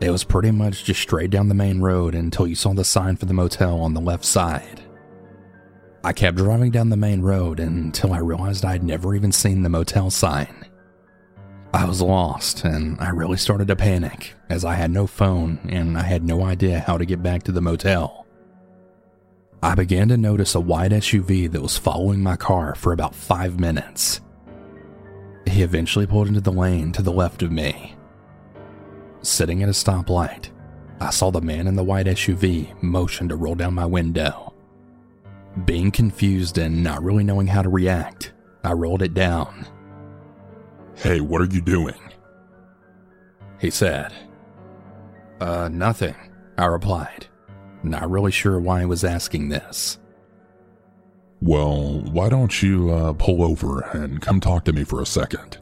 It 0.00 0.10
was 0.10 0.24
pretty 0.24 0.50
much 0.50 0.84
just 0.84 1.00
straight 1.00 1.30
down 1.30 1.48
the 1.48 1.54
main 1.54 1.80
road 1.80 2.14
until 2.14 2.46
you 2.46 2.54
saw 2.54 2.72
the 2.72 2.84
sign 2.84 3.16
for 3.16 3.26
the 3.26 3.34
motel 3.34 3.80
on 3.80 3.92
the 3.92 4.00
left 4.00 4.24
side. 4.24 4.79
I 6.02 6.12
kept 6.14 6.38
driving 6.38 6.70
down 6.70 6.88
the 6.88 6.96
main 6.96 7.20
road 7.20 7.60
until 7.60 8.12
I 8.12 8.18
realized 8.18 8.64
I'd 8.64 8.82
never 8.82 9.14
even 9.14 9.32
seen 9.32 9.62
the 9.62 9.68
motel 9.68 10.10
sign. 10.10 10.66
I 11.74 11.84
was 11.84 12.00
lost 12.00 12.64
and 12.64 12.98
I 13.00 13.10
really 13.10 13.36
started 13.36 13.68
to 13.68 13.76
panic 13.76 14.34
as 14.48 14.64
I 14.64 14.74
had 14.74 14.90
no 14.90 15.06
phone 15.06 15.60
and 15.68 15.98
I 15.98 16.02
had 16.02 16.24
no 16.24 16.42
idea 16.42 16.80
how 16.80 16.96
to 16.96 17.04
get 17.04 17.22
back 17.22 17.42
to 17.44 17.52
the 17.52 17.60
motel. 17.60 18.26
I 19.62 19.74
began 19.74 20.08
to 20.08 20.16
notice 20.16 20.54
a 20.54 20.60
white 20.60 20.90
SUV 20.90 21.52
that 21.52 21.60
was 21.60 21.76
following 21.76 22.22
my 22.22 22.34
car 22.34 22.74
for 22.74 22.92
about 22.92 23.14
five 23.14 23.60
minutes. 23.60 24.22
He 25.46 25.62
eventually 25.62 26.06
pulled 26.06 26.28
into 26.28 26.40
the 26.40 26.50
lane 26.50 26.92
to 26.92 27.02
the 27.02 27.12
left 27.12 27.42
of 27.42 27.52
me. 27.52 27.94
Sitting 29.20 29.62
at 29.62 29.68
a 29.68 29.72
stoplight, 29.72 30.48
I 30.98 31.10
saw 31.10 31.30
the 31.30 31.42
man 31.42 31.66
in 31.66 31.76
the 31.76 31.84
white 31.84 32.06
SUV 32.06 32.82
motion 32.82 33.28
to 33.28 33.36
roll 33.36 33.54
down 33.54 33.74
my 33.74 33.86
window. 33.86 34.49
Being 35.64 35.90
confused 35.90 36.58
and 36.58 36.82
not 36.82 37.02
really 37.02 37.24
knowing 37.24 37.46
how 37.46 37.62
to 37.62 37.68
react, 37.68 38.32
I 38.62 38.72
rolled 38.72 39.02
it 39.02 39.14
down. 39.14 39.66
Hey, 40.94 41.20
what 41.20 41.40
are 41.40 41.46
you 41.46 41.60
doing? 41.60 42.00
He 43.58 43.70
said. 43.70 44.12
Uh, 45.40 45.68
nothing, 45.72 46.14
I 46.58 46.66
replied, 46.66 47.26
not 47.82 48.10
really 48.10 48.30
sure 48.30 48.60
why 48.60 48.80
he 48.80 48.86
was 48.86 49.04
asking 49.04 49.48
this. 49.48 49.98
Well, 51.40 52.02
why 52.02 52.28
don't 52.28 52.62
you 52.62 52.90
uh, 52.90 53.14
pull 53.14 53.42
over 53.42 53.80
and 53.92 54.20
come 54.20 54.40
talk 54.40 54.64
to 54.66 54.72
me 54.74 54.84
for 54.84 55.00
a 55.00 55.06
second? 55.06 55.56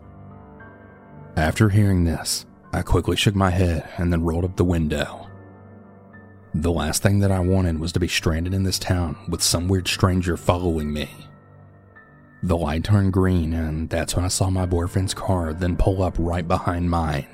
After 1.36 1.68
hearing 1.68 2.02
this, 2.04 2.46
I 2.72 2.82
quickly 2.82 3.16
shook 3.16 3.36
my 3.36 3.50
head 3.50 3.88
and 3.96 4.12
then 4.12 4.24
rolled 4.24 4.44
up 4.44 4.56
the 4.56 4.64
window. 4.64 5.27
The 6.54 6.72
last 6.72 7.02
thing 7.02 7.18
that 7.20 7.30
I 7.30 7.40
wanted 7.40 7.78
was 7.78 7.92
to 7.92 8.00
be 8.00 8.08
stranded 8.08 8.54
in 8.54 8.62
this 8.62 8.78
town 8.78 9.16
with 9.28 9.42
some 9.42 9.68
weird 9.68 9.86
stranger 9.86 10.36
following 10.36 10.92
me. 10.92 11.08
The 12.42 12.56
light 12.56 12.84
turned 12.84 13.12
green, 13.12 13.52
and 13.52 13.90
that's 13.90 14.16
when 14.16 14.24
I 14.24 14.28
saw 14.28 14.48
my 14.48 14.64
boyfriend's 14.64 15.12
car 15.12 15.52
then 15.52 15.76
pull 15.76 16.02
up 16.02 16.14
right 16.18 16.46
behind 16.46 16.88
mine. 16.88 17.28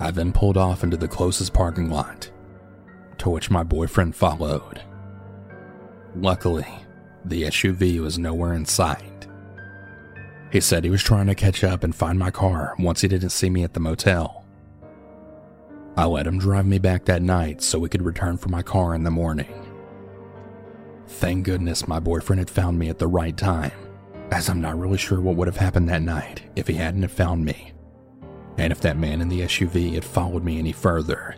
I 0.00 0.10
then 0.10 0.32
pulled 0.32 0.56
off 0.56 0.82
into 0.82 0.96
the 0.96 1.08
closest 1.08 1.52
parking 1.52 1.90
lot, 1.90 2.30
to 3.18 3.30
which 3.30 3.50
my 3.50 3.62
boyfriend 3.62 4.16
followed. 4.16 4.80
Luckily, 6.14 6.66
the 7.24 7.42
SUV 7.44 8.00
was 8.00 8.18
nowhere 8.18 8.54
in 8.54 8.64
sight. 8.64 9.26
He 10.50 10.60
said 10.60 10.84
he 10.84 10.90
was 10.90 11.02
trying 11.02 11.26
to 11.26 11.34
catch 11.34 11.62
up 11.62 11.84
and 11.84 11.94
find 11.94 12.18
my 12.18 12.30
car 12.30 12.74
once 12.78 13.02
he 13.02 13.08
didn't 13.08 13.30
see 13.30 13.50
me 13.50 13.64
at 13.64 13.74
the 13.74 13.80
motel. 13.80 14.37
I 15.98 16.04
let 16.04 16.28
him 16.28 16.38
drive 16.38 16.64
me 16.64 16.78
back 16.78 17.06
that 17.06 17.22
night 17.22 17.60
so 17.60 17.80
we 17.80 17.88
could 17.88 18.04
return 18.04 18.36
for 18.36 18.50
my 18.50 18.62
car 18.62 18.94
in 18.94 19.02
the 19.02 19.10
morning. 19.10 19.52
Thank 21.08 21.44
goodness 21.44 21.88
my 21.88 21.98
boyfriend 21.98 22.38
had 22.38 22.48
found 22.48 22.78
me 22.78 22.88
at 22.88 23.00
the 23.00 23.08
right 23.08 23.36
time, 23.36 23.72
as 24.30 24.48
I'm 24.48 24.60
not 24.60 24.78
really 24.78 24.96
sure 24.96 25.20
what 25.20 25.34
would 25.34 25.48
have 25.48 25.56
happened 25.56 25.88
that 25.88 26.02
night 26.02 26.42
if 26.54 26.68
he 26.68 26.74
hadn't 26.74 27.02
have 27.02 27.10
found 27.10 27.44
me, 27.44 27.72
and 28.58 28.70
if 28.70 28.80
that 28.82 28.96
man 28.96 29.20
in 29.20 29.28
the 29.28 29.40
SUV 29.40 29.94
had 29.94 30.04
followed 30.04 30.44
me 30.44 30.60
any 30.60 30.70
further. 30.70 31.34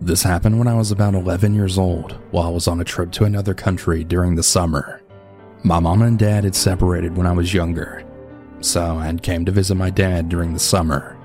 This 0.00 0.24
happened 0.24 0.58
when 0.58 0.66
I 0.66 0.74
was 0.74 0.90
about 0.90 1.14
11 1.14 1.54
years 1.54 1.78
old 1.78 2.18
while 2.32 2.48
I 2.48 2.50
was 2.50 2.66
on 2.66 2.80
a 2.80 2.84
trip 2.84 3.12
to 3.12 3.24
another 3.24 3.54
country 3.54 4.02
during 4.02 4.34
the 4.34 4.42
summer. 4.42 5.02
My 5.62 5.78
mom 5.78 6.02
and 6.02 6.18
dad 6.18 6.42
had 6.42 6.56
separated 6.56 7.16
when 7.16 7.28
I 7.28 7.32
was 7.32 7.54
younger, 7.54 8.02
so 8.66 8.98
I 8.98 9.14
came 9.14 9.44
to 9.44 9.52
visit 9.52 9.76
my 9.76 9.90
dad 9.90 10.28
during 10.28 10.52
the 10.52 10.58
summer. 10.58 11.16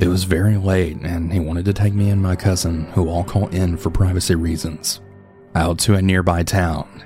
It 0.00 0.08
was 0.08 0.24
very 0.24 0.56
late 0.56 0.96
and 1.02 1.32
he 1.32 1.38
wanted 1.38 1.66
to 1.66 1.74
take 1.74 1.92
me 1.92 2.10
and 2.10 2.22
my 2.22 2.34
cousin, 2.34 2.86
who 2.92 3.08
all 3.08 3.22
call 3.22 3.54
N 3.54 3.76
for 3.76 3.90
privacy 3.90 4.34
reasons, 4.34 5.02
out 5.54 5.78
to 5.80 5.94
a 5.94 6.02
nearby 6.02 6.42
town. 6.42 7.04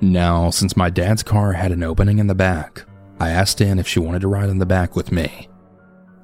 Now, 0.00 0.50
since 0.50 0.76
my 0.76 0.90
dad's 0.90 1.22
car 1.22 1.52
had 1.52 1.72
an 1.72 1.82
opening 1.82 2.18
in 2.18 2.26
the 2.26 2.34
back, 2.34 2.84
I 3.20 3.30
asked 3.30 3.60
N 3.60 3.78
if 3.78 3.86
she 3.86 4.00
wanted 4.00 4.22
to 4.22 4.28
ride 4.28 4.48
in 4.48 4.58
the 4.58 4.66
back 4.66 4.96
with 4.96 5.12
me. 5.12 5.48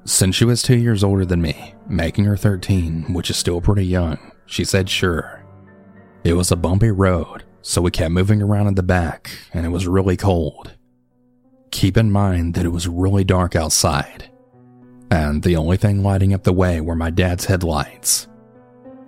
Since 0.05 0.35
she 0.35 0.45
was 0.45 0.61
two 0.61 0.77
years 0.77 1.03
older 1.03 1.25
than 1.25 1.41
me, 1.41 1.75
making 1.87 2.25
her 2.25 2.37
13, 2.37 3.13
which 3.13 3.29
is 3.29 3.37
still 3.37 3.61
pretty 3.61 3.85
young, 3.85 4.17
she 4.45 4.65
said 4.65 4.89
sure. 4.89 5.43
It 6.23 6.33
was 6.33 6.51
a 6.51 6.55
bumpy 6.55 6.91
road, 6.91 7.43
so 7.61 7.81
we 7.81 7.91
kept 7.91 8.11
moving 8.11 8.41
around 8.41 8.67
in 8.67 8.75
the 8.75 8.83
back, 8.83 9.31
and 9.53 9.65
it 9.65 9.69
was 9.69 9.87
really 9.87 10.17
cold. 10.17 10.73
Keep 11.73 11.97
in 11.97 12.11
mind 12.11 12.53
that 12.53 12.65
it 12.65 12.69
was 12.69 12.87
really 12.87 13.23
dark 13.23 13.55
outside, 13.55 14.29
and 15.09 15.41
the 15.41 15.55
only 15.55 15.75
thing 15.75 16.03
lighting 16.03 16.31
up 16.31 16.43
the 16.43 16.53
way 16.53 16.79
were 16.79 16.95
my 16.95 17.09
dad's 17.09 17.45
headlights. 17.45 18.27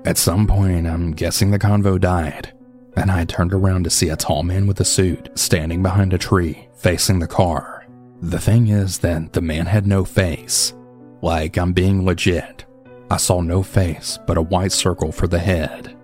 At 0.03 0.17
some 0.17 0.48
point, 0.48 0.88
I'm 0.88 1.12
guessing 1.12 1.51
the 1.51 1.60
convo 1.60 2.01
died, 2.01 2.53
and 2.98 3.12
I 3.12 3.24
turned 3.24 3.53
around 3.53 3.84
to 3.84 3.91
see 3.91 4.10
a 4.10 4.15
tall 4.15 4.41
man 4.41 4.65
with 4.65 4.79
a 4.79 4.84
suit 4.84 5.29
standing 5.36 5.84
behind 5.84 6.12
a 6.12 6.17
tree 6.17 6.67
facing 6.74 7.19
the 7.19 7.27
car. 7.27 7.86
The 8.19 8.39
thing 8.39 8.69
is 8.69 8.98
that 9.00 9.34
the 9.34 9.41
man 9.41 9.67
had 9.67 9.86
no 9.86 10.03
face, 10.03 10.74
like 11.22 11.57
I'm 11.57 11.72
being 11.72 12.03
legit. 12.03 12.65
I 13.12 13.17
saw 13.17 13.41
no 13.41 13.62
face 13.62 14.17
but 14.25 14.38
a 14.38 14.41
white 14.41 14.72
circle 14.72 15.12
for 15.12 15.27
the 15.27 15.39
head. 15.39 15.95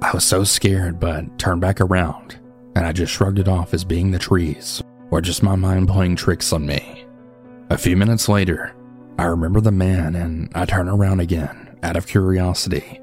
I 0.00 0.12
was 0.12 0.22
so 0.22 0.44
scared 0.44 1.00
but 1.00 1.36
turned 1.36 1.60
back 1.60 1.80
around 1.80 2.38
and 2.76 2.86
I 2.86 2.92
just 2.92 3.12
shrugged 3.12 3.40
it 3.40 3.48
off 3.48 3.74
as 3.74 3.84
being 3.84 4.12
the 4.12 4.18
trees 4.20 4.80
or 5.14 5.20
just 5.20 5.44
my 5.44 5.54
mind 5.54 5.86
playing 5.86 6.16
tricks 6.16 6.52
on 6.52 6.66
me. 6.66 7.06
A 7.70 7.78
few 7.78 7.96
minutes 7.96 8.28
later, 8.28 8.74
I 9.16 9.26
remember 9.26 9.60
the 9.60 9.70
man 9.70 10.16
and 10.16 10.50
I 10.56 10.64
turn 10.64 10.88
around 10.88 11.20
again 11.20 11.78
out 11.84 11.96
of 11.96 12.08
curiosity 12.08 13.00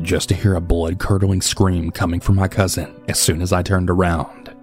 just 0.00 0.28
to 0.28 0.36
hear 0.36 0.54
a 0.54 0.60
blood 0.60 1.00
curdling 1.00 1.40
scream 1.40 1.90
coming 1.90 2.20
from 2.20 2.36
my 2.36 2.46
cousin 2.46 2.94
as 3.08 3.18
soon 3.18 3.42
as 3.42 3.52
I 3.52 3.64
turned 3.64 3.90
around. 3.90 4.54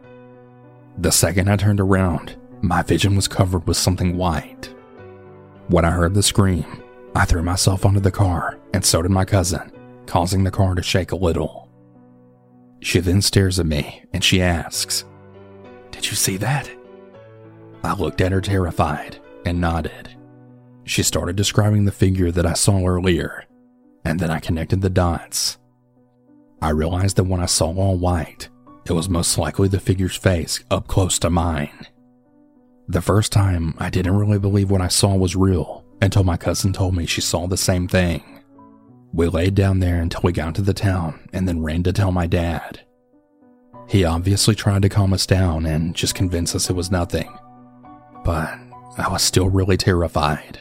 The 0.97 1.11
second 1.11 1.49
I 1.49 1.57
turned 1.57 1.81
around, 1.81 2.37
my 2.61 2.83
vision 2.83 3.17
was 3.17 3.27
covered 3.27 3.67
with 3.67 3.75
something 3.75 4.15
white. 4.15 4.73
When 5.67 5.83
I 5.83 5.91
heard 5.91 6.13
the 6.13 6.23
scream, 6.23 6.81
I 7.13 7.25
threw 7.25 7.43
myself 7.43 7.85
onto 7.85 7.99
the 7.99 8.11
car, 8.11 8.59
and 8.73 8.85
so 8.85 9.01
did 9.01 9.11
my 9.11 9.25
cousin, 9.25 9.73
causing 10.05 10.45
the 10.45 10.51
car 10.51 10.73
to 10.73 10.81
shake 10.81 11.11
a 11.11 11.17
little. 11.17 11.69
She 12.79 13.01
then 13.01 13.21
stares 13.21 13.59
at 13.59 13.65
me 13.65 14.05
and 14.13 14.23
she 14.23 14.41
asks, 14.41 15.03
Did 15.91 16.09
you 16.09 16.15
see 16.15 16.37
that? 16.37 16.76
I 17.87 17.93
looked 17.93 18.19
at 18.19 18.33
her 18.33 18.41
terrified 18.41 19.17
and 19.45 19.61
nodded. 19.61 20.13
She 20.83 21.03
started 21.03 21.37
describing 21.37 21.85
the 21.85 21.91
figure 21.93 22.31
that 22.31 22.45
I 22.45 22.51
saw 22.51 22.85
earlier, 22.85 23.45
and 24.03 24.19
then 24.19 24.29
I 24.29 24.39
connected 24.39 24.81
the 24.81 24.89
dots. 24.89 25.57
I 26.61 26.71
realized 26.71 27.15
that 27.15 27.23
when 27.23 27.39
I 27.39 27.45
saw 27.45 27.73
all 27.73 27.97
white, 27.97 28.49
it 28.85 28.91
was 28.91 29.07
most 29.07 29.37
likely 29.37 29.69
the 29.69 29.79
figure's 29.79 30.17
face 30.17 30.61
up 30.69 30.87
close 30.87 31.17
to 31.19 31.29
mine. 31.29 31.87
The 32.89 33.01
first 33.01 33.31
time, 33.31 33.73
I 33.77 33.89
didn't 33.89 34.17
really 34.17 34.39
believe 34.39 34.69
what 34.69 34.81
I 34.81 34.89
saw 34.89 35.15
was 35.15 35.37
real 35.37 35.85
until 36.01 36.25
my 36.25 36.35
cousin 36.35 36.73
told 36.73 36.93
me 36.93 37.05
she 37.05 37.21
saw 37.21 37.47
the 37.47 37.55
same 37.55 37.87
thing. 37.87 38.43
We 39.13 39.27
laid 39.27 39.55
down 39.55 39.79
there 39.79 40.01
until 40.01 40.21
we 40.25 40.33
got 40.33 40.55
to 40.55 40.61
the 40.61 40.73
town 40.73 41.29
and 41.31 41.47
then 41.47 41.63
ran 41.63 41.83
to 41.83 41.93
tell 41.93 42.11
my 42.11 42.27
dad. 42.27 42.81
He 43.87 44.03
obviously 44.03 44.55
tried 44.55 44.81
to 44.81 44.89
calm 44.89 45.13
us 45.13 45.25
down 45.25 45.65
and 45.65 45.95
just 45.95 46.15
convince 46.15 46.53
us 46.53 46.69
it 46.69 46.75
was 46.75 46.91
nothing. 46.91 47.33
But 48.27 48.59
I 48.97 49.07
was 49.09 49.23
still 49.23 49.47
really 49.47 49.77
terrified. 49.77 50.59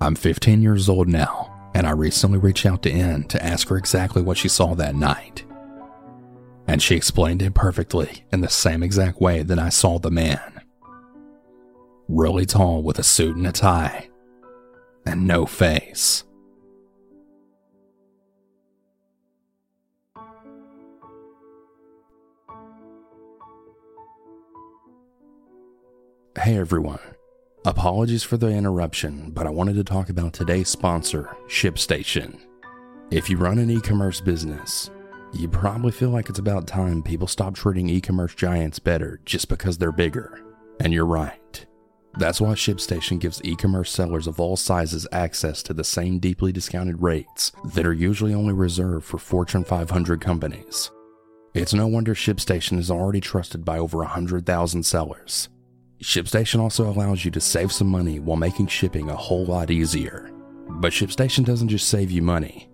I'm 0.00 0.14
15 0.14 0.62
years 0.62 0.88
old 0.88 1.06
now, 1.06 1.70
and 1.74 1.86
I 1.86 1.90
recently 1.90 2.38
reached 2.38 2.64
out 2.64 2.82
to 2.84 2.90
N 2.90 3.24
to 3.24 3.44
ask 3.44 3.68
her 3.68 3.76
exactly 3.76 4.22
what 4.22 4.38
she 4.38 4.48
saw 4.48 4.74
that 4.74 4.94
night. 4.94 5.44
And 6.66 6.82
she 6.82 6.96
explained 6.96 7.42
it 7.42 7.52
perfectly 7.52 8.24
in 8.32 8.40
the 8.40 8.48
same 8.48 8.82
exact 8.82 9.20
way 9.20 9.42
that 9.42 9.58
I 9.58 9.68
saw 9.68 9.98
the 9.98 10.10
man 10.10 10.62
really 12.08 12.46
tall 12.46 12.82
with 12.82 12.98
a 12.98 13.04
suit 13.04 13.36
and 13.36 13.46
a 13.46 13.52
tie, 13.52 14.08
and 15.04 15.26
no 15.26 15.44
face. 15.44 16.24
Hey 26.42 26.58
everyone. 26.58 27.00
Apologies 27.64 28.22
for 28.22 28.36
the 28.36 28.48
interruption, 28.48 29.30
but 29.30 29.46
I 29.46 29.50
wanted 29.50 29.76
to 29.76 29.84
talk 29.84 30.10
about 30.10 30.34
today's 30.34 30.68
sponsor, 30.68 31.34
ShipStation. 31.46 32.38
If 33.10 33.30
you 33.30 33.38
run 33.38 33.58
an 33.58 33.70
e 33.70 33.80
commerce 33.80 34.20
business, 34.20 34.90
you 35.32 35.48
probably 35.48 35.92
feel 35.92 36.10
like 36.10 36.28
it's 36.28 36.38
about 36.38 36.66
time 36.66 37.02
people 37.02 37.26
stop 37.26 37.54
treating 37.54 37.88
e 37.88 38.02
commerce 38.02 38.34
giants 38.34 38.78
better 38.78 39.18
just 39.24 39.48
because 39.48 39.78
they're 39.78 39.92
bigger. 39.92 40.42
And 40.78 40.92
you're 40.92 41.06
right. 41.06 41.64
That's 42.18 42.38
why 42.38 42.50
ShipStation 42.50 43.18
gives 43.18 43.40
e 43.42 43.56
commerce 43.56 43.90
sellers 43.90 44.26
of 44.26 44.38
all 44.38 44.58
sizes 44.58 45.08
access 45.12 45.62
to 45.62 45.72
the 45.72 45.84
same 45.84 46.18
deeply 46.18 46.52
discounted 46.52 47.00
rates 47.00 47.50
that 47.64 47.86
are 47.86 47.94
usually 47.94 48.34
only 48.34 48.52
reserved 48.52 49.06
for 49.06 49.16
Fortune 49.16 49.64
500 49.64 50.20
companies. 50.20 50.90
It's 51.54 51.72
no 51.72 51.86
wonder 51.86 52.14
ShipStation 52.14 52.78
is 52.78 52.90
already 52.90 53.22
trusted 53.22 53.64
by 53.64 53.78
over 53.78 53.98
100,000 53.98 54.82
sellers. 54.82 55.48
ShipStation 56.02 56.60
also 56.60 56.88
allows 56.88 57.24
you 57.24 57.30
to 57.30 57.40
save 57.40 57.72
some 57.72 57.88
money 57.88 58.20
while 58.20 58.36
making 58.36 58.66
shipping 58.66 59.08
a 59.08 59.16
whole 59.16 59.46
lot 59.46 59.70
easier. 59.70 60.30
But 60.68 60.92
ShipStation 60.92 61.44
doesn't 61.44 61.68
just 61.68 61.88
save 61.88 62.10
you 62.10 62.22
money. 62.22 62.68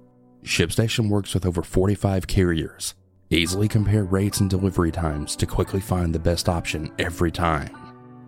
ShipStation 0.44 1.08
works 1.08 1.32
with 1.34 1.46
over 1.46 1.62
45 1.62 2.26
carriers, 2.26 2.94
easily 3.30 3.68
compare 3.68 4.04
rates 4.04 4.40
and 4.40 4.50
delivery 4.50 4.90
times 4.90 5.36
to 5.36 5.46
quickly 5.46 5.80
find 5.80 6.12
the 6.12 6.18
best 6.18 6.48
option 6.48 6.92
every 6.98 7.30
time. 7.30 7.76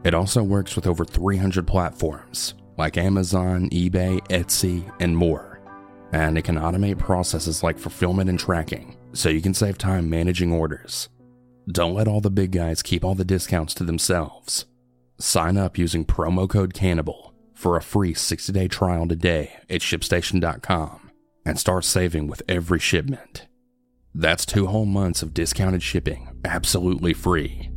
It 0.04 0.14
also 0.14 0.42
works 0.42 0.76
with 0.76 0.86
over 0.86 1.04
300 1.04 1.66
platforms 1.66 2.54
like 2.76 2.96
Amazon, 2.96 3.70
eBay, 3.70 4.20
Etsy, 4.28 4.90
and 5.00 5.16
more. 5.16 5.60
And 6.12 6.38
it 6.38 6.42
can 6.42 6.56
automate 6.56 6.98
processes 6.98 7.62
like 7.62 7.78
fulfillment 7.78 8.30
and 8.30 8.38
tracking, 8.38 8.96
so 9.12 9.28
you 9.28 9.40
can 9.40 9.54
save 9.54 9.78
time 9.78 10.08
managing 10.08 10.52
orders. 10.52 11.08
Don't 11.70 11.94
let 11.94 12.06
all 12.06 12.20
the 12.20 12.30
big 12.30 12.52
guys 12.52 12.82
keep 12.82 13.04
all 13.04 13.14
the 13.14 13.24
discounts 13.24 13.74
to 13.74 13.84
themselves. 13.84 14.66
Sign 15.18 15.56
up 15.56 15.78
using 15.78 16.04
promo 16.04 16.48
code 16.48 16.74
CANNIBAL 16.74 17.32
for 17.52 17.76
a 17.76 17.82
free 17.82 18.14
60 18.14 18.52
day 18.52 18.68
trial 18.68 19.06
today 19.06 19.54
at 19.70 19.80
shipstation.com 19.80 21.10
and 21.46 21.58
start 21.58 21.84
saving 21.84 22.26
with 22.26 22.42
every 22.48 22.80
shipment. 22.80 23.46
That's 24.14 24.46
two 24.46 24.66
whole 24.66 24.86
months 24.86 25.22
of 25.22 25.34
discounted 25.34 25.82
shipping, 25.82 26.40
absolutely 26.44 27.12
free. 27.12 27.70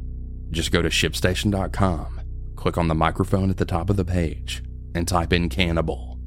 Just 0.50 0.72
go 0.72 0.82
to 0.82 0.90
shipstation.com, 0.90 2.22
click 2.56 2.78
on 2.78 2.88
the 2.88 2.96
microphone 2.96 3.50
at 3.50 3.58
the 3.58 3.66
top 3.66 3.90
of 3.90 3.98
the 3.98 4.06
page, 4.06 4.64
and 4.96 5.08
type 5.08 5.34
in 5.34 5.50
cannibal. 5.50 6.20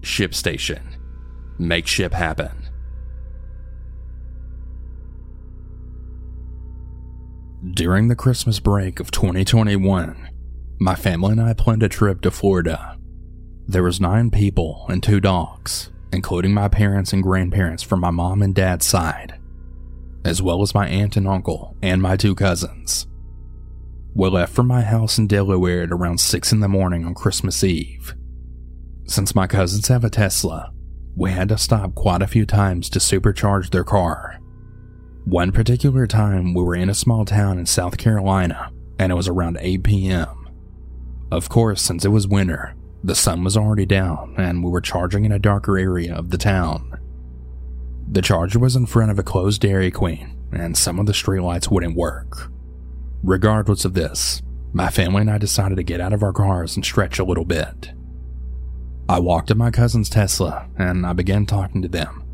ShipStation. 0.00 0.82
Make 1.58 1.86
ship 1.86 2.12
happen. 2.12 2.68
During 7.72 8.08
the 8.08 8.14
Christmas 8.14 8.60
break 8.60 9.00
of 9.00 9.10
2021, 9.10 10.28
my 10.78 10.94
family 10.94 11.32
and 11.32 11.40
I 11.40 11.52
planned 11.54 11.82
a 11.82 11.88
trip 11.88 12.20
to 12.22 12.30
Florida. 12.30 12.98
There 13.66 13.82
was 13.82 14.00
nine 14.00 14.30
people 14.30 14.86
and 14.88 15.02
two 15.02 15.20
dogs, 15.20 15.90
including 16.12 16.52
my 16.52 16.68
parents 16.68 17.12
and 17.12 17.22
grandparents 17.22 17.82
from 17.82 18.00
my 18.00 18.10
mom 18.10 18.42
and 18.42 18.54
dad's 18.54 18.86
side, 18.86 19.38
as 20.24 20.42
well 20.42 20.62
as 20.62 20.74
my 20.74 20.86
aunt 20.86 21.16
and 21.16 21.26
uncle 21.26 21.76
and 21.82 22.00
my 22.00 22.16
two 22.16 22.34
cousins. 22.34 23.06
We 24.14 24.28
left 24.30 24.54
from 24.54 24.66
my 24.66 24.82
house 24.82 25.18
in 25.18 25.26
Delaware 25.26 25.82
at 25.82 25.92
around 25.92 26.20
6 26.20 26.52
in 26.52 26.60
the 26.60 26.68
morning 26.68 27.04
on 27.04 27.14
Christmas 27.14 27.62
Eve. 27.62 28.14
Since 29.06 29.34
my 29.34 29.46
cousins 29.46 29.88
have 29.88 30.04
a 30.04 30.10
Tesla, 30.10 30.72
we 31.14 31.30
had 31.30 31.48
to 31.50 31.58
stop 31.58 31.94
quite 31.94 32.22
a 32.22 32.26
few 32.26 32.46
times 32.46 32.88
to 32.90 32.98
supercharge 32.98 33.70
their 33.70 33.84
car. 33.84 34.38
One 35.24 35.52
particular 35.52 36.06
time, 36.06 36.54
we 36.54 36.62
were 36.62 36.76
in 36.76 36.88
a 36.88 36.94
small 36.94 37.24
town 37.24 37.58
in 37.58 37.66
South 37.66 37.98
Carolina, 37.98 38.70
and 38.98 39.10
it 39.10 39.16
was 39.16 39.28
around 39.28 39.58
8 39.60 39.82
p.m. 39.82 40.45
Of 41.30 41.48
course, 41.48 41.82
since 41.82 42.04
it 42.04 42.10
was 42.10 42.28
winter, 42.28 42.74
the 43.02 43.14
sun 43.14 43.44
was 43.44 43.56
already 43.56 43.86
down, 43.86 44.34
and 44.38 44.62
we 44.62 44.70
were 44.70 44.80
charging 44.80 45.24
in 45.24 45.32
a 45.32 45.38
darker 45.38 45.78
area 45.78 46.14
of 46.14 46.30
the 46.30 46.38
town. 46.38 46.98
The 48.10 48.22
charger 48.22 48.58
was 48.58 48.76
in 48.76 48.86
front 48.86 49.10
of 49.10 49.18
a 49.18 49.24
closed 49.24 49.60
Dairy 49.60 49.90
Queen, 49.90 50.36
and 50.52 50.76
some 50.76 50.98
of 50.98 51.06
the 51.06 51.12
streetlights 51.12 51.70
wouldn't 51.70 51.96
work. 51.96 52.50
Regardless 53.22 53.84
of 53.84 53.94
this, 53.94 54.42
my 54.72 54.90
family 54.90 55.22
and 55.22 55.30
I 55.30 55.38
decided 55.38 55.76
to 55.76 55.82
get 55.82 56.00
out 56.00 56.12
of 56.12 56.22
our 56.22 56.32
cars 56.32 56.76
and 56.76 56.84
stretch 56.84 57.18
a 57.18 57.24
little 57.24 57.44
bit. 57.44 57.92
I 59.08 59.20
walked 59.20 59.48
to 59.48 59.54
my 59.54 59.70
cousin's 59.70 60.10
Tesla 60.10 60.68
and 60.76 61.06
I 61.06 61.12
began 61.12 61.46
talking 61.46 61.80
to 61.82 61.88
them, 61.88 62.24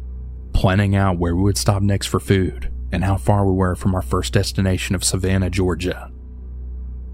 planning 0.53 0.97
out 0.97 1.19
where 1.19 1.37
we 1.37 1.43
would 1.43 1.59
stop 1.59 1.83
next 1.83 2.07
for 2.07 2.19
food 2.19 2.73
and 2.91 3.05
how 3.05 3.17
far 3.17 3.47
we 3.47 3.53
were 3.53 3.75
from 3.75 3.95
our 3.95 4.03
first 4.03 4.33
destination 4.33 4.95
of 4.95 5.05
Savannah, 5.05 5.51
Georgia. 5.51 6.11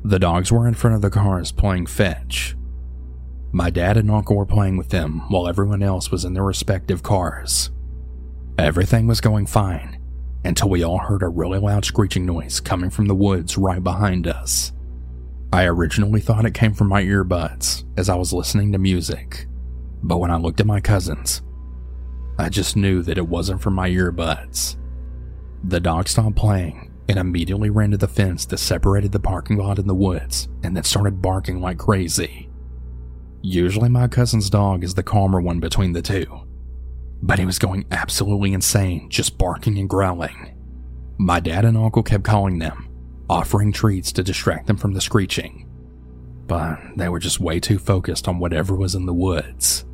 The 0.05 0.19
dogs 0.19 0.51
were 0.53 0.69
in 0.69 0.75
front 0.75 0.97
of 0.97 1.03
the 1.03 1.11
cars 1.11 1.53
playing 1.53 1.87
fetch, 1.87 2.57
my 3.51 3.71
dad 3.71 3.97
and 3.97 4.11
uncle 4.11 4.37
were 4.37 4.45
playing 4.45 4.77
with 4.77 4.91
them 4.91 5.23
while 5.31 5.49
everyone 5.49 5.83
else 5.83 6.11
was 6.11 6.25
in 6.25 6.35
their 6.35 6.45
respective 6.45 7.03
cars. 7.03 7.71
Everything 8.59 9.07
was 9.07 9.23
going 9.23 9.47
fine 9.47 10.01
until 10.45 10.69
we 10.69 10.83
all 10.83 10.99
heard 10.99 11.23
a 11.23 11.29
really 11.29 11.59
loud 11.59 11.85
screeching 11.85 12.27
noise 12.27 12.61
coming 12.61 12.91
from 12.91 13.07
the 13.07 13.15
woods 13.15 13.57
right 13.57 13.83
behind 13.83 14.27
us. 14.27 14.73
I 15.51 15.65
originally 15.65 16.21
thought 16.21 16.45
it 16.45 16.53
came 16.53 16.75
from 16.75 16.89
my 16.89 17.03
earbuds 17.03 17.85
as 17.97 18.11
I 18.11 18.17
was 18.17 18.35
listening 18.35 18.71
to 18.73 18.79
music, 18.79 19.47
but 20.03 20.19
when 20.19 20.31
I 20.31 20.37
looked 20.37 20.61
at 20.61 20.67
my 20.67 20.81
cousins, 20.81 21.41
I 22.39 22.51
just 22.51 22.77
knew 22.77 23.03
that 23.03 23.19
it 23.19 23.29
wasn't 23.29 23.63
from 23.63 23.75
my 23.75 23.89
earbuds. 23.89 24.77
The 25.65 25.81
dog 25.81 26.07
stopped 26.07 26.37
playing 26.37 26.88
and 27.09 27.19
immediately 27.19 27.71
ran 27.71 27.91
to 27.93 27.97
the 27.97 28.09
fence 28.09 28.45
that 28.47 28.59
separated 28.59 29.13
the 29.13 29.21
parking 29.21 29.57
lot 29.57 29.79
and 29.79 29.89
the 29.89 29.95
woods 29.95 30.49
and 30.63 30.77
then 30.77 30.85
started 30.85 31.23
barking 31.23 31.61
like 31.61 31.79
crazy. 31.79 32.51
Usually, 33.41 33.89
my 33.89 34.09
cousin's 34.09 34.51
dog 34.51 34.85
is 34.85 34.95
the 34.95 35.03
calmer 35.03 35.41
one 35.41 35.61
between 35.61 35.93
the 35.93 36.03
two, 36.03 36.41
but 37.23 37.39
he 37.39 37.47
was 37.47 37.59
going 37.59 37.87
absolutely 37.91 38.53
insane, 38.53 39.09
just 39.09 39.39
barking 39.39 39.79
and 39.79 39.89
growling. 39.89 40.55
My 41.19 41.41
dad 41.41 41.65
and 41.65 41.77
uncle 41.77 42.03
kept 42.03 42.25
calling 42.25 42.59
them, 42.59 42.89
offering 43.31 43.73
treats 43.73 44.13
to 44.13 44.23
distract 44.23 44.67
them 44.67 44.77
from 44.77 44.93
the 44.93 45.01
screeching, 45.01 45.69
but 46.47 46.79
they 46.97 47.09
were 47.09 47.19
just 47.19 47.41
way 47.41 47.61
too 47.61 47.79
focused 47.79 48.29
on 48.29 48.39
whatever 48.39 48.75
was 48.75 48.95
in 48.95 49.07
the 49.07 49.15
woods. 49.15 49.85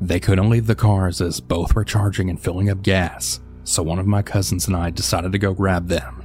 They 0.00 0.18
couldn't 0.18 0.50
leave 0.50 0.66
the 0.66 0.74
cars 0.74 1.20
as 1.20 1.40
both 1.40 1.74
were 1.74 1.84
charging 1.84 2.28
and 2.28 2.40
filling 2.40 2.70
up 2.70 2.82
gas, 2.82 3.40
so 3.64 3.82
one 3.82 3.98
of 3.98 4.06
my 4.06 4.22
cousins 4.22 4.66
and 4.66 4.76
I 4.76 4.90
decided 4.90 5.32
to 5.32 5.38
go 5.38 5.54
grab 5.54 5.88
them. 5.88 6.24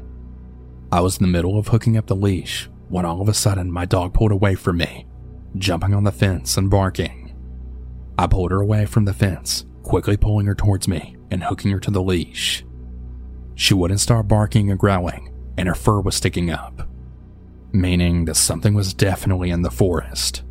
I 0.92 1.02
was 1.02 1.18
in 1.18 1.24
the 1.24 1.32
middle 1.32 1.58
of 1.58 1.68
hooking 1.68 1.98
up 1.98 2.08
the 2.08 2.16
leash 2.16 2.70
when 2.90 3.06
all 3.06 3.22
of 3.22 3.30
a 3.30 3.34
sudden 3.34 3.72
my 3.72 3.86
dog 3.86 4.14
pulled 4.14 4.32
away 4.32 4.56
from 4.56 4.78
me 4.78 5.08
jumping 5.58 5.94
on 5.94 6.04
the 6.04 6.12
fence 6.12 6.58
and 6.58 6.70
barking. 6.70 7.36
I 8.18 8.28
pulled 8.28 8.52
her 8.52 8.62
away 8.62 8.86
from 8.86 9.06
the 9.06 9.14
fence, 9.14 9.66
quickly 9.84 10.18
pulling 10.18 10.48
her 10.48 10.56
towards 10.56 10.88
me 10.88 11.16
and 11.32 11.44
hooking 11.44 11.72
her 11.72 11.80
to 11.80 11.92
the 11.92 12.02
leash. 12.02 12.64
She 13.56 13.74
wouldn't 13.74 14.00
stop 14.00 14.28
barking 14.28 14.70
and 14.70 14.80
growling, 14.80 15.34
and 15.58 15.68
her 15.68 15.76
fur 15.76 16.00
was 16.00 16.16
sticking 16.16 16.50
up, 16.50 16.88
meaning 17.72 18.26
that 18.26 18.36
something 18.36 18.74
was 18.74 18.94
definitely 18.94 19.50
in 19.50 19.62
the 19.62 19.72
forest. 19.72 20.44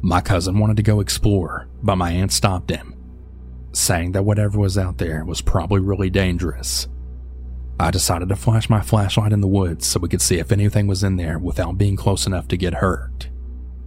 My 0.00 0.20
cousin 0.20 0.58
wanted 0.58 0.76
to 0.78 0.82
go 0.82 1.00
explore, 1.00 1.68
but 1.82 1.96
my 1.96 2.10
aunt 2.10 2.32
stopped 2.32 2.70
him, 2.70 2.93
saying 3.76 4.12
that 4.12 4.24
whatever 4.24 4.58
was 4.58 4.78
out 4.78 4.98
there 4.98 5.24
was 5.24 5.40
probably 5.40 5.80
really 5.80 6.10
dangerous. 6.10 6.88
I 7.78 7.90
decided 7.90 8.28
to 8.28 8.36
flash 8.36 8.70
my 8.70 8.80
flashlight 8.80 9.32
in 9.32 9.40
the 9.40 9.48
woods 9.48 9.86
so 9.86 9.98
we 9.98 10.08
could 10.08 10.22
see 10.22 10.38
if 10.38 10.52
anything 10.52 10.86
was 10.86 11.02
in 11.02 11.16
there 11.16 11.38
without 11.38 11.76
being 11.76 11.96
close 11.96 12.26
enough 12.26 12.46
to 12.48 12.56
get 12.56 12.74
hurt. 12.74 13.28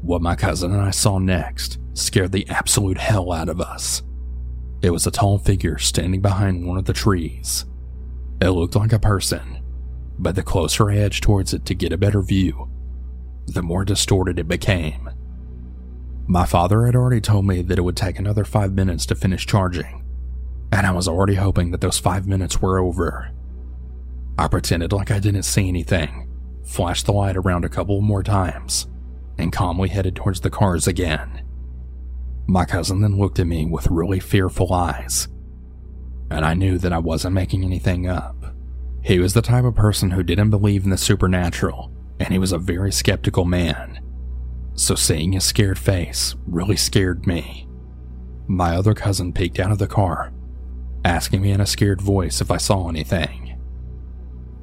What 0.02 0.22
my 0.22 0.36
cousin 0.36 0.72
and 0.72 0.82
I 0.82 0.92
saw 0.92 1.20
next 1.20 1.80
scared 1.94 2.32
the 2.32 2.48
absolute 2.50 2.98
hell 2.98 3.32
out 3.32 3.50
of 3.50 3.62
us. 3.62 4.04
It 4.82 4.92
was 4.92 5.08
a 5.08 5.12
tall 5.12 5.38
figure 5.40 5.78
standing 5.78 6.22
behind 6.22 6.68
one 6.68 6.78
of 6.78 6.86
the 6.86 6.94
trees. 6.94 7.66
It 8.42 8.50
looked 8.50 8.76
like 8.76 8.94
a 8.94 9.00
person, 9.00 9.64
but 10.20 10.36
the 10.36 10.44
closer 10.44 10.92
I 10.92 10.98
edged 10.98 11.24
towards 11.24 11.54
it 11.54 11.66
to 11.66 11.74
get 11.76 11.94
a 11.94 11.98
better 11.98 12.22
view, 12.22 12.70
the 13.48 13.64
more 13.64 13.86
distorted 13.86 14.38
it 14.38 14.48
became. 14.48 15.10
My 16.30 16.46
father 16.46 16.86
had 16.86 16.96
already 16.96 17.22
told 17.22 17.46
me 17.46 17.62
that 17.62 17.80
it 17.80 17.84
would 17.84 17.96
take 17.96 18.20
another 18.20 18.44
five 18.44 18.74
minutes 18.74 19.06
to 19.06 19.16
finish 19.16 19.46
charging, 19.46 20.04
and 20.74 20.86
I 20.86 20.92
was 20.92 21.08
already 21.08 21.36
hoping 21.36 21.72
that 21.72 21.80
those 21.80 22.00
five 22.00 22.28
minutes 22.28 22.62
were 22.62 22.80
over. 22.80 23.32
I 24.38 24.50
pretended 24.50 24.92
like 24.92 25.10
I 25.10 25.20
didn't 25.20 25.44
see 25.44 25.70
anything, 25.70 26.30
flashed 26.66 27.06
the 27.06 27.14
light 27.14 27.38
around 27.38 27.64
a 27.64 27.70
couple 27.70 28.02
more 28.02 28.24
times, 28.24 28.88
and 29.38 29.54
calmly 29.54 29.88
headed 29.88 30.18
towards 30.18 30.42
the 30.42 30.50
cars 30.50 30.86
again. 30.86 31.44
My 32.46 32.66
cousin 32.66 33.00
then 33.00 33.18
looked 33.18 33.40
at 33.40 33.48
me 33.48 33.66
with 33.66 33.88
really 33.88 34.20
fearful 34.20 34.74
eyes, 34.74 35.30
and 36.30 36.44
I 36.44 36.56
knew 36.56 36.78
that 36.80 36.92
I 36.92 37.00
wasn't 37.00 37.36
making 37.36 37.64
anything 37.64 38.06
up. 38.06 38.54
He 39.02 39.20
was 39.20 39.34
the 39.34 39.42
type 39.42 39.64
of 39.64 39.76
person 39.76 40.12
who 40.12 40.24
didn't 40.24 40.50
believe 40.50 40.84
in 40.84 40.90
the 40.90 40.98
supernatural, 40.98 41.90
and 42.20 42.34
he 42.34 42.38
was 42.38 42.52
a 42.52 42.58
very 42.58 42.92
skeptical 42.92 43.46
man. 43.46 44.02
So 44.78 44.96
seeing 44.96 45.34
his 45.34 45.44
scared 45.44 45.78
face 45.78 46.36
really 46.48 46.78
scared 46.78 47.28
me. 47.28 47.68
My 48.48 48.76
other 48.76 48.94
cousin 48.94 49.34
peeked 49.34 49.60
out 49.60 49.72
of 49.72 49.80
the 49.80 49.88
car, 49.88 50.32
asking 51.04 51.42
me 51.42 51.52
in 51.52 51.60
a 51.60 51.66
scared 51.66 52.02
voice 52.02 52.40
if 52.40 52.50
I 52.50 52.58
saw 52.58 52.88
anything. 52.88 53.60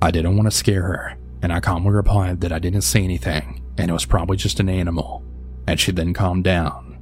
I 0.00 0.10
didn't 0.10 0.36
want 0.36 0.50
to 0.50 0.56
scare 0.56 0.82
her, 0.82 1.18
and 1.42 1.52
I 1.52 1.60
calmly 1.60 1.90
replied 1.90 2.40
that 2.40 2.52
I 2.52 2.58
didn't 2.58 2.82
see 2.82 3.04
anything 3.04 3.60
and 3.78 3.90
it 3.90 3.92
was 3.92 4.06
probably 4.06 4.36
just 4.36 4.60
an 4.60 4.68
animal, 4.68 5.22
and 5.66 5.78
she 5.78 5.92
then 5.92 6.14
calmed 6.14 6.44
down. 6.44 6.98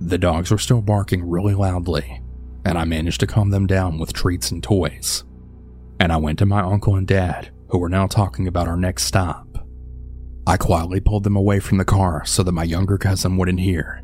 The 0.00 0.18
dogs 0.18 0.50
were 0.50 0.58
still 0.58 0.82
barking 0.82 1.28
really 1.28 1.54
loudly, 1.54 2.22
and 2.64 2.78
I 2.78 2.84
managed 2.84 3.20
to 3.20 3.26
calm 3.26 3.50
them 3.50 3.66
down 3.66 3.98
with 3.98 4.12
treats 4.12 4.50
and 4.50 4.62
toys. 4.62 5.24
And 5.98 6.12
I 6.12 6.18
went 6.18 6.38
to 6.40 6.46
my 6.46 6.60
uncle 6.60 6.96
and 6.96 7.06
dad, 7.06 7.50
who 7.70 7.78
were 7.78 7.88
now 7.88 8.06
talking 8.06 8.46
about 8.46 8.68
our 8.68 8.76
next 8.76 9.04
stop. 9.04 9.45
I 10.46 10.56
quietly 10.56 11.00
pulled 11.00 11.24
them 11.24 11.36
away 11.36 11.58
from 11.58 11.78
the 11.78 11.84
car 11.84 12.24
so 12.24 12.42
that 12.44 12.52
my 12.52 12.62
younger 12.62 12.98
cousin 12.98 13.36
wouldn't 13.36 13.60
hear, 13.60 14.02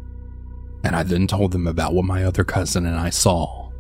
and 0.83 0.97
I 0.97 1.05
then 1.05 1.29
told 1.29 1.53
them 1.53 1.69
about 1.69 1.95
what 1.95 2.05
my 2.05 2.25
other 2.25 2.43
cousin 2.43 2.85
and 2.85 2.97
I 2.97 3.11
saw. 3.11 3.71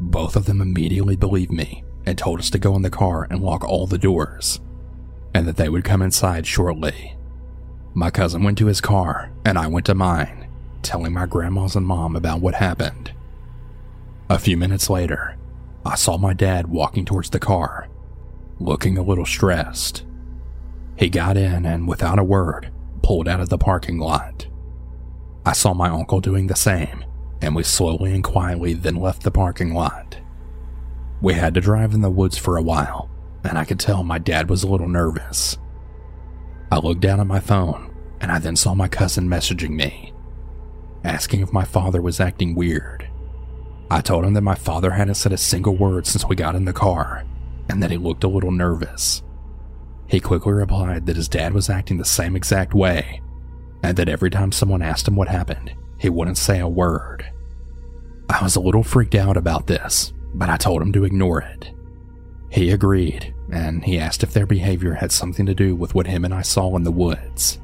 Both 0.00 0.34
of 0.34 0.46
them 0.46 0.60
immediately 0.60 1.14
believed 1.14 1.52
me 1.52 1.84
and 2.04 2.18
told 2.18 2.40
us 2.40 2.50
to 2.50 2.58
go 2.58 2.74
in 2.74 2.82
the 2.82 2.90
car 2.90 3.28
and 3.30 3.42
lock 3.42 3.64
all 3.64 3.86
the 3.86 3.98
doors, 3.98 4.60
and 5.34 5.46
that 5.46 5.56
they 5.56 5.68
would 5.68 5.84
come 5.84 6.02
inside 6.02 6.46
shortly. 6.46 7.16
My 7.94 8.10
cousin 8.10 8.42
went 8.42 8.58
to 8.58 8.66
his 8.66 8.80
car, 8.80 9.30
and 9.44 9.56
I 9.56 9.68
went 9.68 9.86
to 9.86 9.94
mine, 9.94 10.48
telling 10.82 11.12
my 11.12 11.26
grandmas 11.26 11.76
and 11.76 11.86
mom 11.86 12.16
about 12.16 12.40
what 12.40 12.54
happened. 12.54 13.12
A 14.28 14.38
few 14.38 14.56
minutes 14.56 14.90
later, 14.90 15.36
I 15.84 15.94
saw 15.94 16.16
my 16.18 16.34
dad 16.34 16.66
walking 16.66 17.04
towards 17.04 17.30
the 17.30 17.38
car, 17.38 17.88
looking 18.58 18.98
a 18.98 19.02
little 19.02 19.26
stressed. 19.26 20.04
He 20.98 21.08
got 21.08 21.36
in 21.36 21.64
and, 21.64 21.86
without 21.86 22.18
a 22.18 22.24
word, 22.24 22.72
pulled 23.02 23.28
out 23.28 23.40
of 23.40 23.48
the 23.48 23.58
parking 23.58 23.98
lot. 23.98 24.48
I 25.46 25.52
saw 25.52 25.72
my 25.72 25.88
uncle 25.88 26.20
doing 26.20 26.48
the 26.48 26.56
same, 26.56 27.04
and 27.40 27.54
we 27.54 27.62
slowly 27.62 28.12
and 28.12 28.24
quietly 28.24 28.74
then 28.74 28.96
left 28.96 29.22
the 29.22 29.30
parking 29.30 29.72
lot. 29.72 30.18
We 31.20 31.34
had 31.34 31.54
to 31.54 31.60
drive 31.60 31.94
in 31.94 32.00
the 32.00 32.10
woods 32.10 32.36
for 32.36 32.56
a 32.56 32.62
while, 32.62 33.08
and 33.44 33.56
I 33.56 33.64
could 33.64 33.78
tell 33.78 34.02
my 34.02 34.18
dad 34.18 34.50
was 34.50 34.64
a 34.64 34.68
little 34.68 34.88
nervous. 34.88 35.56
I 36.70 36.78
looked 36.78 37.00
down 37.00 37.20
at 37.20 37.26
my 37.26 37.40
phone, 37.40 37.94
and 38.20 38.32
I 38.32 38.40
then 38.40 38.56
saw 38.56 38.74
my 38.74 38.88
cousin 38.88 39.28
messaging 39.28 39.70
me, 39.70 40.12
asking 41.04 41.40
if 41.40 41.52
my 41.52 41.64
father 41.64 42.02
was 42.02 42.18
acting 42.18 42.56
weird. 42.56 43.08
I 43.90 44.00
told 44.00 44.24
him 44.24 44.34
that 44.34 44.42
my 44.42 44.56
father 44.56 44.90
hadn't 44.90 45.14
said 45.14 45.32
a 45.32 45.38
single 45.38 45.76
word 45.76 46.06
since 46.06 46.26
we 46.26 46.36
got 46.36 46.56
in 46.56 46.64
the 46.64 46.72
car 46.72 47.24
and 47.70 47.82
that 47.82 47.90
he 47.90 47.96
looked 47.96 48.24
a 48.24 48.28
little 48.28 48.50
nervous. 48.50 49.22
He 50.08 50.20
quickly 50.20 50.52
replied 50.52 51.06
that 51.06 51.16
his 51.16 51.28
dad 51.28 51.52
was 51.52 51.70
acting 51.70 51.98
the 51.98 52.04
same 52.04 52.34
exact 52.34 52.74
way 52.74 53.20
and 53.82 53.96
that 53.96 54.08
every 54.08 54.30
time 54.30 54.52
someone 54.52 54.82
asked 54.82 55.06
him 55.06 55.16
what 55.16 55.28
happened, 55.28 55.72
he 55.98 56.08
wouldn't 56.08 56.38
say 56.38 56.58
a 56.58 56.68
word. 56.68 57.30
I 58.28 58.42
was 58.42 58.56
a 58.56 58.60
little 58.60 58.82
freaked 58.82 59.14
out 59.14 59.36
about 59.36 59.66
this, 59.66 60.12
but 60.34 60.48
I 60.48 60.56
told 60.56 60.82
him 60.82 60.92
to 60.92 61.04
ignore 61.04 61.40
it. 61.40 61.70
He 62.50 62.70
agreed, 62.70 63.34
and 63.52 63.84
he 63.84 63.98
asked 63.98 64.22
if 64.22 64.32
their 64.32 64.46
behavior 64.46 64.94
had 64.94 65.12
something 65.12 65.46
to 65.46 65.54
do 65.54 65.76
with 65.76 65.94
what 65.94 66.06
him 66.06 66.24
and 66.24 66.34
I 66.34 66.42
saw 66.42 66.76
in 66.76 66.82
the 66.82 66.90
woods. 66.90 67.58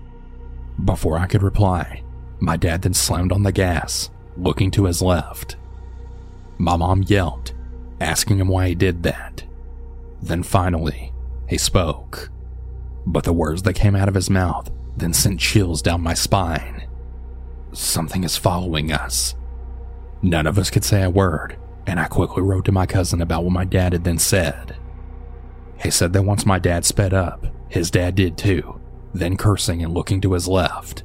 Before 0.84 1.18
I 1.18 1.26
could 1.26 1.42
reply, 1.42 2.02
my 2.40 2.56
dad 2.56 2.82
then 2.82 2.94
slammed 2.94 3.32
on 3.32 3.42
the 3.42 3.52
gas, 3.52 4.10
looking 4.36 4.70
to 4.72 4.84
his 4.84 5.02
left. 5.02 5.56
My 6.58 6.76
mom 6.76 7.04
yelped, 7.06 7.54
asking 8.00 8.38
him 8.38 8.48
why 8.48 8.68
he 8.68 8.74
did 8.74 9.02
that. 9.02 9.44
Then 10.22 10.42
finally, 10.42 11.12
he 11.48 11.58
spoke. 11.58 12.30
But 13.06 13.24
the 13.24 13.32
words 13.32 13.62
that 13.62 13.74
came 13.74 13.94
out 13.94 14.08
of 14.08 14.14
his 14.14 14.30
mouth 14.30 14.70
then 14.96 15.12
sent 15.12 15.40
chills 15.40 15.82
down 15.82 16.00
my 16.00 16.14
spine. 16.14 16.88
Something 17.72 18.24
is 18.24 18.36
following 18.36 18.92
us. 18.92 19.34
None 20.22 20.46
of 20.46 20.58
us 20.58 20.70
could 20.70 20.84
say 20.84 21.02
a 21.02 21.10
word, 21.10 21.56
and 21.86 22.00
I 22.00 22.06
quickly 22.06 22.42
wrote 22.42 22.64
to 22.66 22.72
my 22.72 22.86
cousin 22.86 23.20
about 23.20 23.44
what 23.44 23.52
my 23.52 23.64
dad 23.64 23.92
had 23.92 24.04
then 24.04 24.18
said. 24.18 24.76
He 25.82 25.90
said 25.90 26.12
that 26.12 26.22
once 26.22 26.46
my 26.46 26.58
dad 26.58 26.84
sped 26.84 27.12
up, 27.12 27.46
his 27.68 27.90
dad 27.90 28.14
did 28.14 28.38
too, 28.38 28.80
then 29.12 29.36
cursing 29.36 29.82
and 29.82 29.92
looking 29.92 30.20
to 30.22 30.32
his 30.32 30.48
left. 30.48 31.02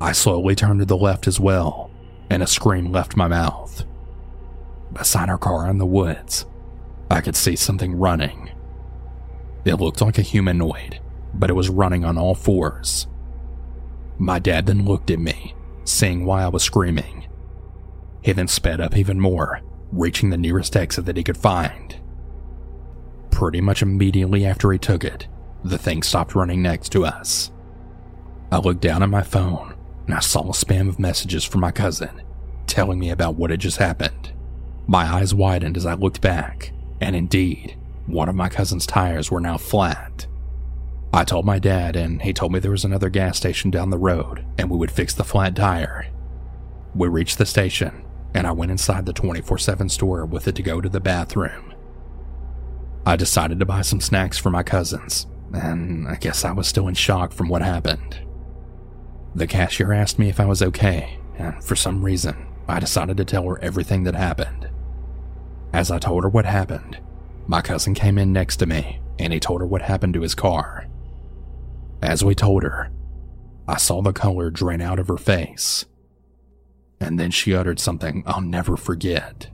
I 0.00 0.12
slowly 0.12 0.54
turned 0.54 0.80
to 0.80 0.86
the 0.86 0.96
left 0.96 1.26
as 1.26 1.40
well, 1.40 1.90
and 2.30 2.42
a 2.42 2.46
scream 2.46 2.92
left 2.92 3.16
my 3.16 3.26
mouth. 3.26 3.84
Beside 4.92 5.28
our 5.28 5.38
car 5.38 5.68
in 5.68 5.78
the 5.78 5.86
woods, 5.86 6.46
I 7.10 7.20
could 7.20 7.34
see 7.36 7.56
something 7.56 7.98
running. 7.98 8.50
It 9.64 9.74
looked 9.74 10.00
like 10.00 10.18
a 10.18 10.22
humanoid, 10.22 11.00
but 11.34 11.50
it 11.50 11.54
was 11.54 11.68
running 11.68 12.04
on 12.04 12.18
all 12.18 12.34
fours. 12.34 13.06
My 14.18 14.38
dad 14.38 14.66
then 14.66 14.84
looked 14.84 15.10
at 15.10 15.18
me, 15.18 15.54
seeing 15.84 16.24
why 16.24 16.42
I 16.42 16.48
was 16.48 16.62
screaming. 16.62 17.26
He 18.22 18.32
then 18.32 18.48
sped 18.48 18.80
up 18.80 18.96
even 18.96 19.20
more, 19.20 19.60
reaching 19.92 20.30
the 20.30 20.36
nearest 20.36 20.76
exit 20.76 21.06
that 21.06 21.16
he 21.16 21.22
could 21.22 21.36
find. 21.36 22.00
Pretty 23.30 23.60
much 23.60 23.82
immediately 23.82 24.44
after 24.44 24.72
he 24.72 24.78
took 24.78 25.04
it, 25.04 25.28
the 25.62 25.78
thing 25.78 26.02
stopped 26.02 26.34
running 26.34 26.62
next 26.62 26.90
to 26.90 27.04
us. 27.04 27.50
I 28.50 28.58
looked 28.58 28.80
down 28.80 29.02
at 29.02 29.08
my 29.08 29.22
phone 29.22 29.74
and 30.06 30.14
I 30.14 30.20
saw 30.20 30.40
a 30.40 30.52
spam 30.52 30.88
of 30.88 30.98
messages 30.98 31.44
from 31.44 31.60
my 31.60 31.70
cousin 31.70 32.22
telling 32.66 32.98
me 32.98 33.10
about 33.10 33.36
what 33.36 33.50
had 33.50 33.60
just 33.60 33.78
happened. 33.78 34.32
My 34.86 35.04
eyes 35.04 35.34
widened 35.34 35.76
as 35.76 35.86
I 35.86 35.94
looked 35.94 36.20
back, 36.20 36.72
and 37.00 37.16
indeed, 37.16 37.76
one 38.06 38.28
of 38.28 38.34
my 38.34 38.48
cousin's 38.48 38.86
tires 38.86 39.30
were 39.30 39.40
now 39.40 39.58
flat. 39.58 40.26
I 41.12 41.24
told 41.24 41.46
my 41.46 41.58
dad, 41.58 41.96
and 41.96 42.22
he 42.22 42.32
told 42.32 42.52
me 42.52 42.58
there 42.58 42.70
was 42.70 42.84
another 42.84 43.08
gas 43.08 43.36
station 43.36 43.70
down 43.70 43.90
the 43.90 43.98
road 43.98 44.44
and 44.58 44.68
we 44.68 44.76
would 44.76 44.90
fix 44.90 45.14
the 45.14 45.24
flat 45.24 45.56
tire. 45.56 46.06
We 46.94 47.08
reached 47.08 47.38
the 47.38 47.46
station, 47.46 48.04
and 48.34 48.46
I 48.46 48.52
went 48.52 48.70
inside 48.70 49.06
the 49.06 49.12
24 49.12 49.58
7 49.58 49.88
store 49.88 50.26
with 50.26 50.48
it 50.48 50.54
to 50.56 50.62
go 50.62 50.80
to 50.80 50.88
the 50.88 51.00
bathroom. 51.00 51.74
I 53.06 53.16
decided 53.16 53.58
to 53.60 53.66
buy 53.66 53.82
some 53.82 54.00
snacks 54.00 54.36
for 54.36 54.50
my 54.50 54.62
cousins, 54.62 55.26
and 55.54 56.06
I 56.08 56.16
guess 56.16 56.44
I 56.44 56.52
was 56.52 56.66
still 56.66 56.88
in 56.88 56.94
shock 56.94 57.32
from 57.32 57.48
what 57.48 57.62
happened. 57.62 58.20
The 59.34 59.46
cashier 59.46 59.92
asked 59.92 60.18
me 60.18 60.28
if 60.28 60.40
I 60.40 60.46
was 60.46 60.62
okay, 60.62 61.18
and 61.38 61.62
for 61.62 61.76
some 61.76 62.04
reason, 62.04 62.46
I 62.68 62.80
decided 62.80 63.16
to 63.16 63.24
tell 63.24 63.44
her 63.44 63.62
everything 63.62 64.04
that 64.04 64.14
happened. 64.14 64.68
As 65.72 65.90
I 65.90 65.98
told 65.98 66.24
her 66.24 66.28
what 66.28 66.44
happened, 66.44 66.98
my 67.46 67.62
cousin 67.62 67.94
came 67.94 68.18
in 68.18 68.32
next 68.32 68.56
to 68.56 68.66
me 68.66 69.00
and 69.18 69.32
he 69.32 69.40
told 69.40 69.60
her 69.60 69.66
what 69.66 69.82
happened 69.82 70.14
to 70.14 70.22
his 70.22 70.34
car. 70.34 70.87
As 72.02 72.24
we 72.24 72.34
told 72.34 72.62
her, 72.62 72.90
I 73.66 73.76
saw 73.76 74.00
the 74.02 74.12
color 74.12 74.50
drain 74.50 74.80
out 74.80 74.98
of 74.98 75.08
her 75.08 75.16
face. 75.16 75.84
And 77.00 77.18
then 77.18 77.30
she 77.30 77.54
uttered 77.54 77.78
something 77.78 78.22
I'll 78.26 78.40
never 78.40 78.76
forget. 78.76 79.50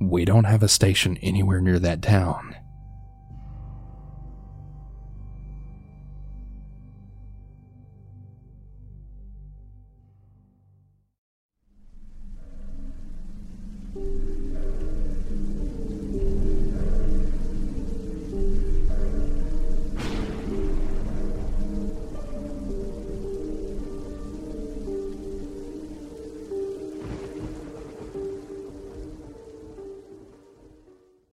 We 0.00 0.24
don't 0.24 0.44
have 0.44 0.62
a 0.62 0.68
station 0.68 1.18
anywhere 1.18 1.60
near 1.60 1.78
that 1.78 2.00
town, 2.02 2.56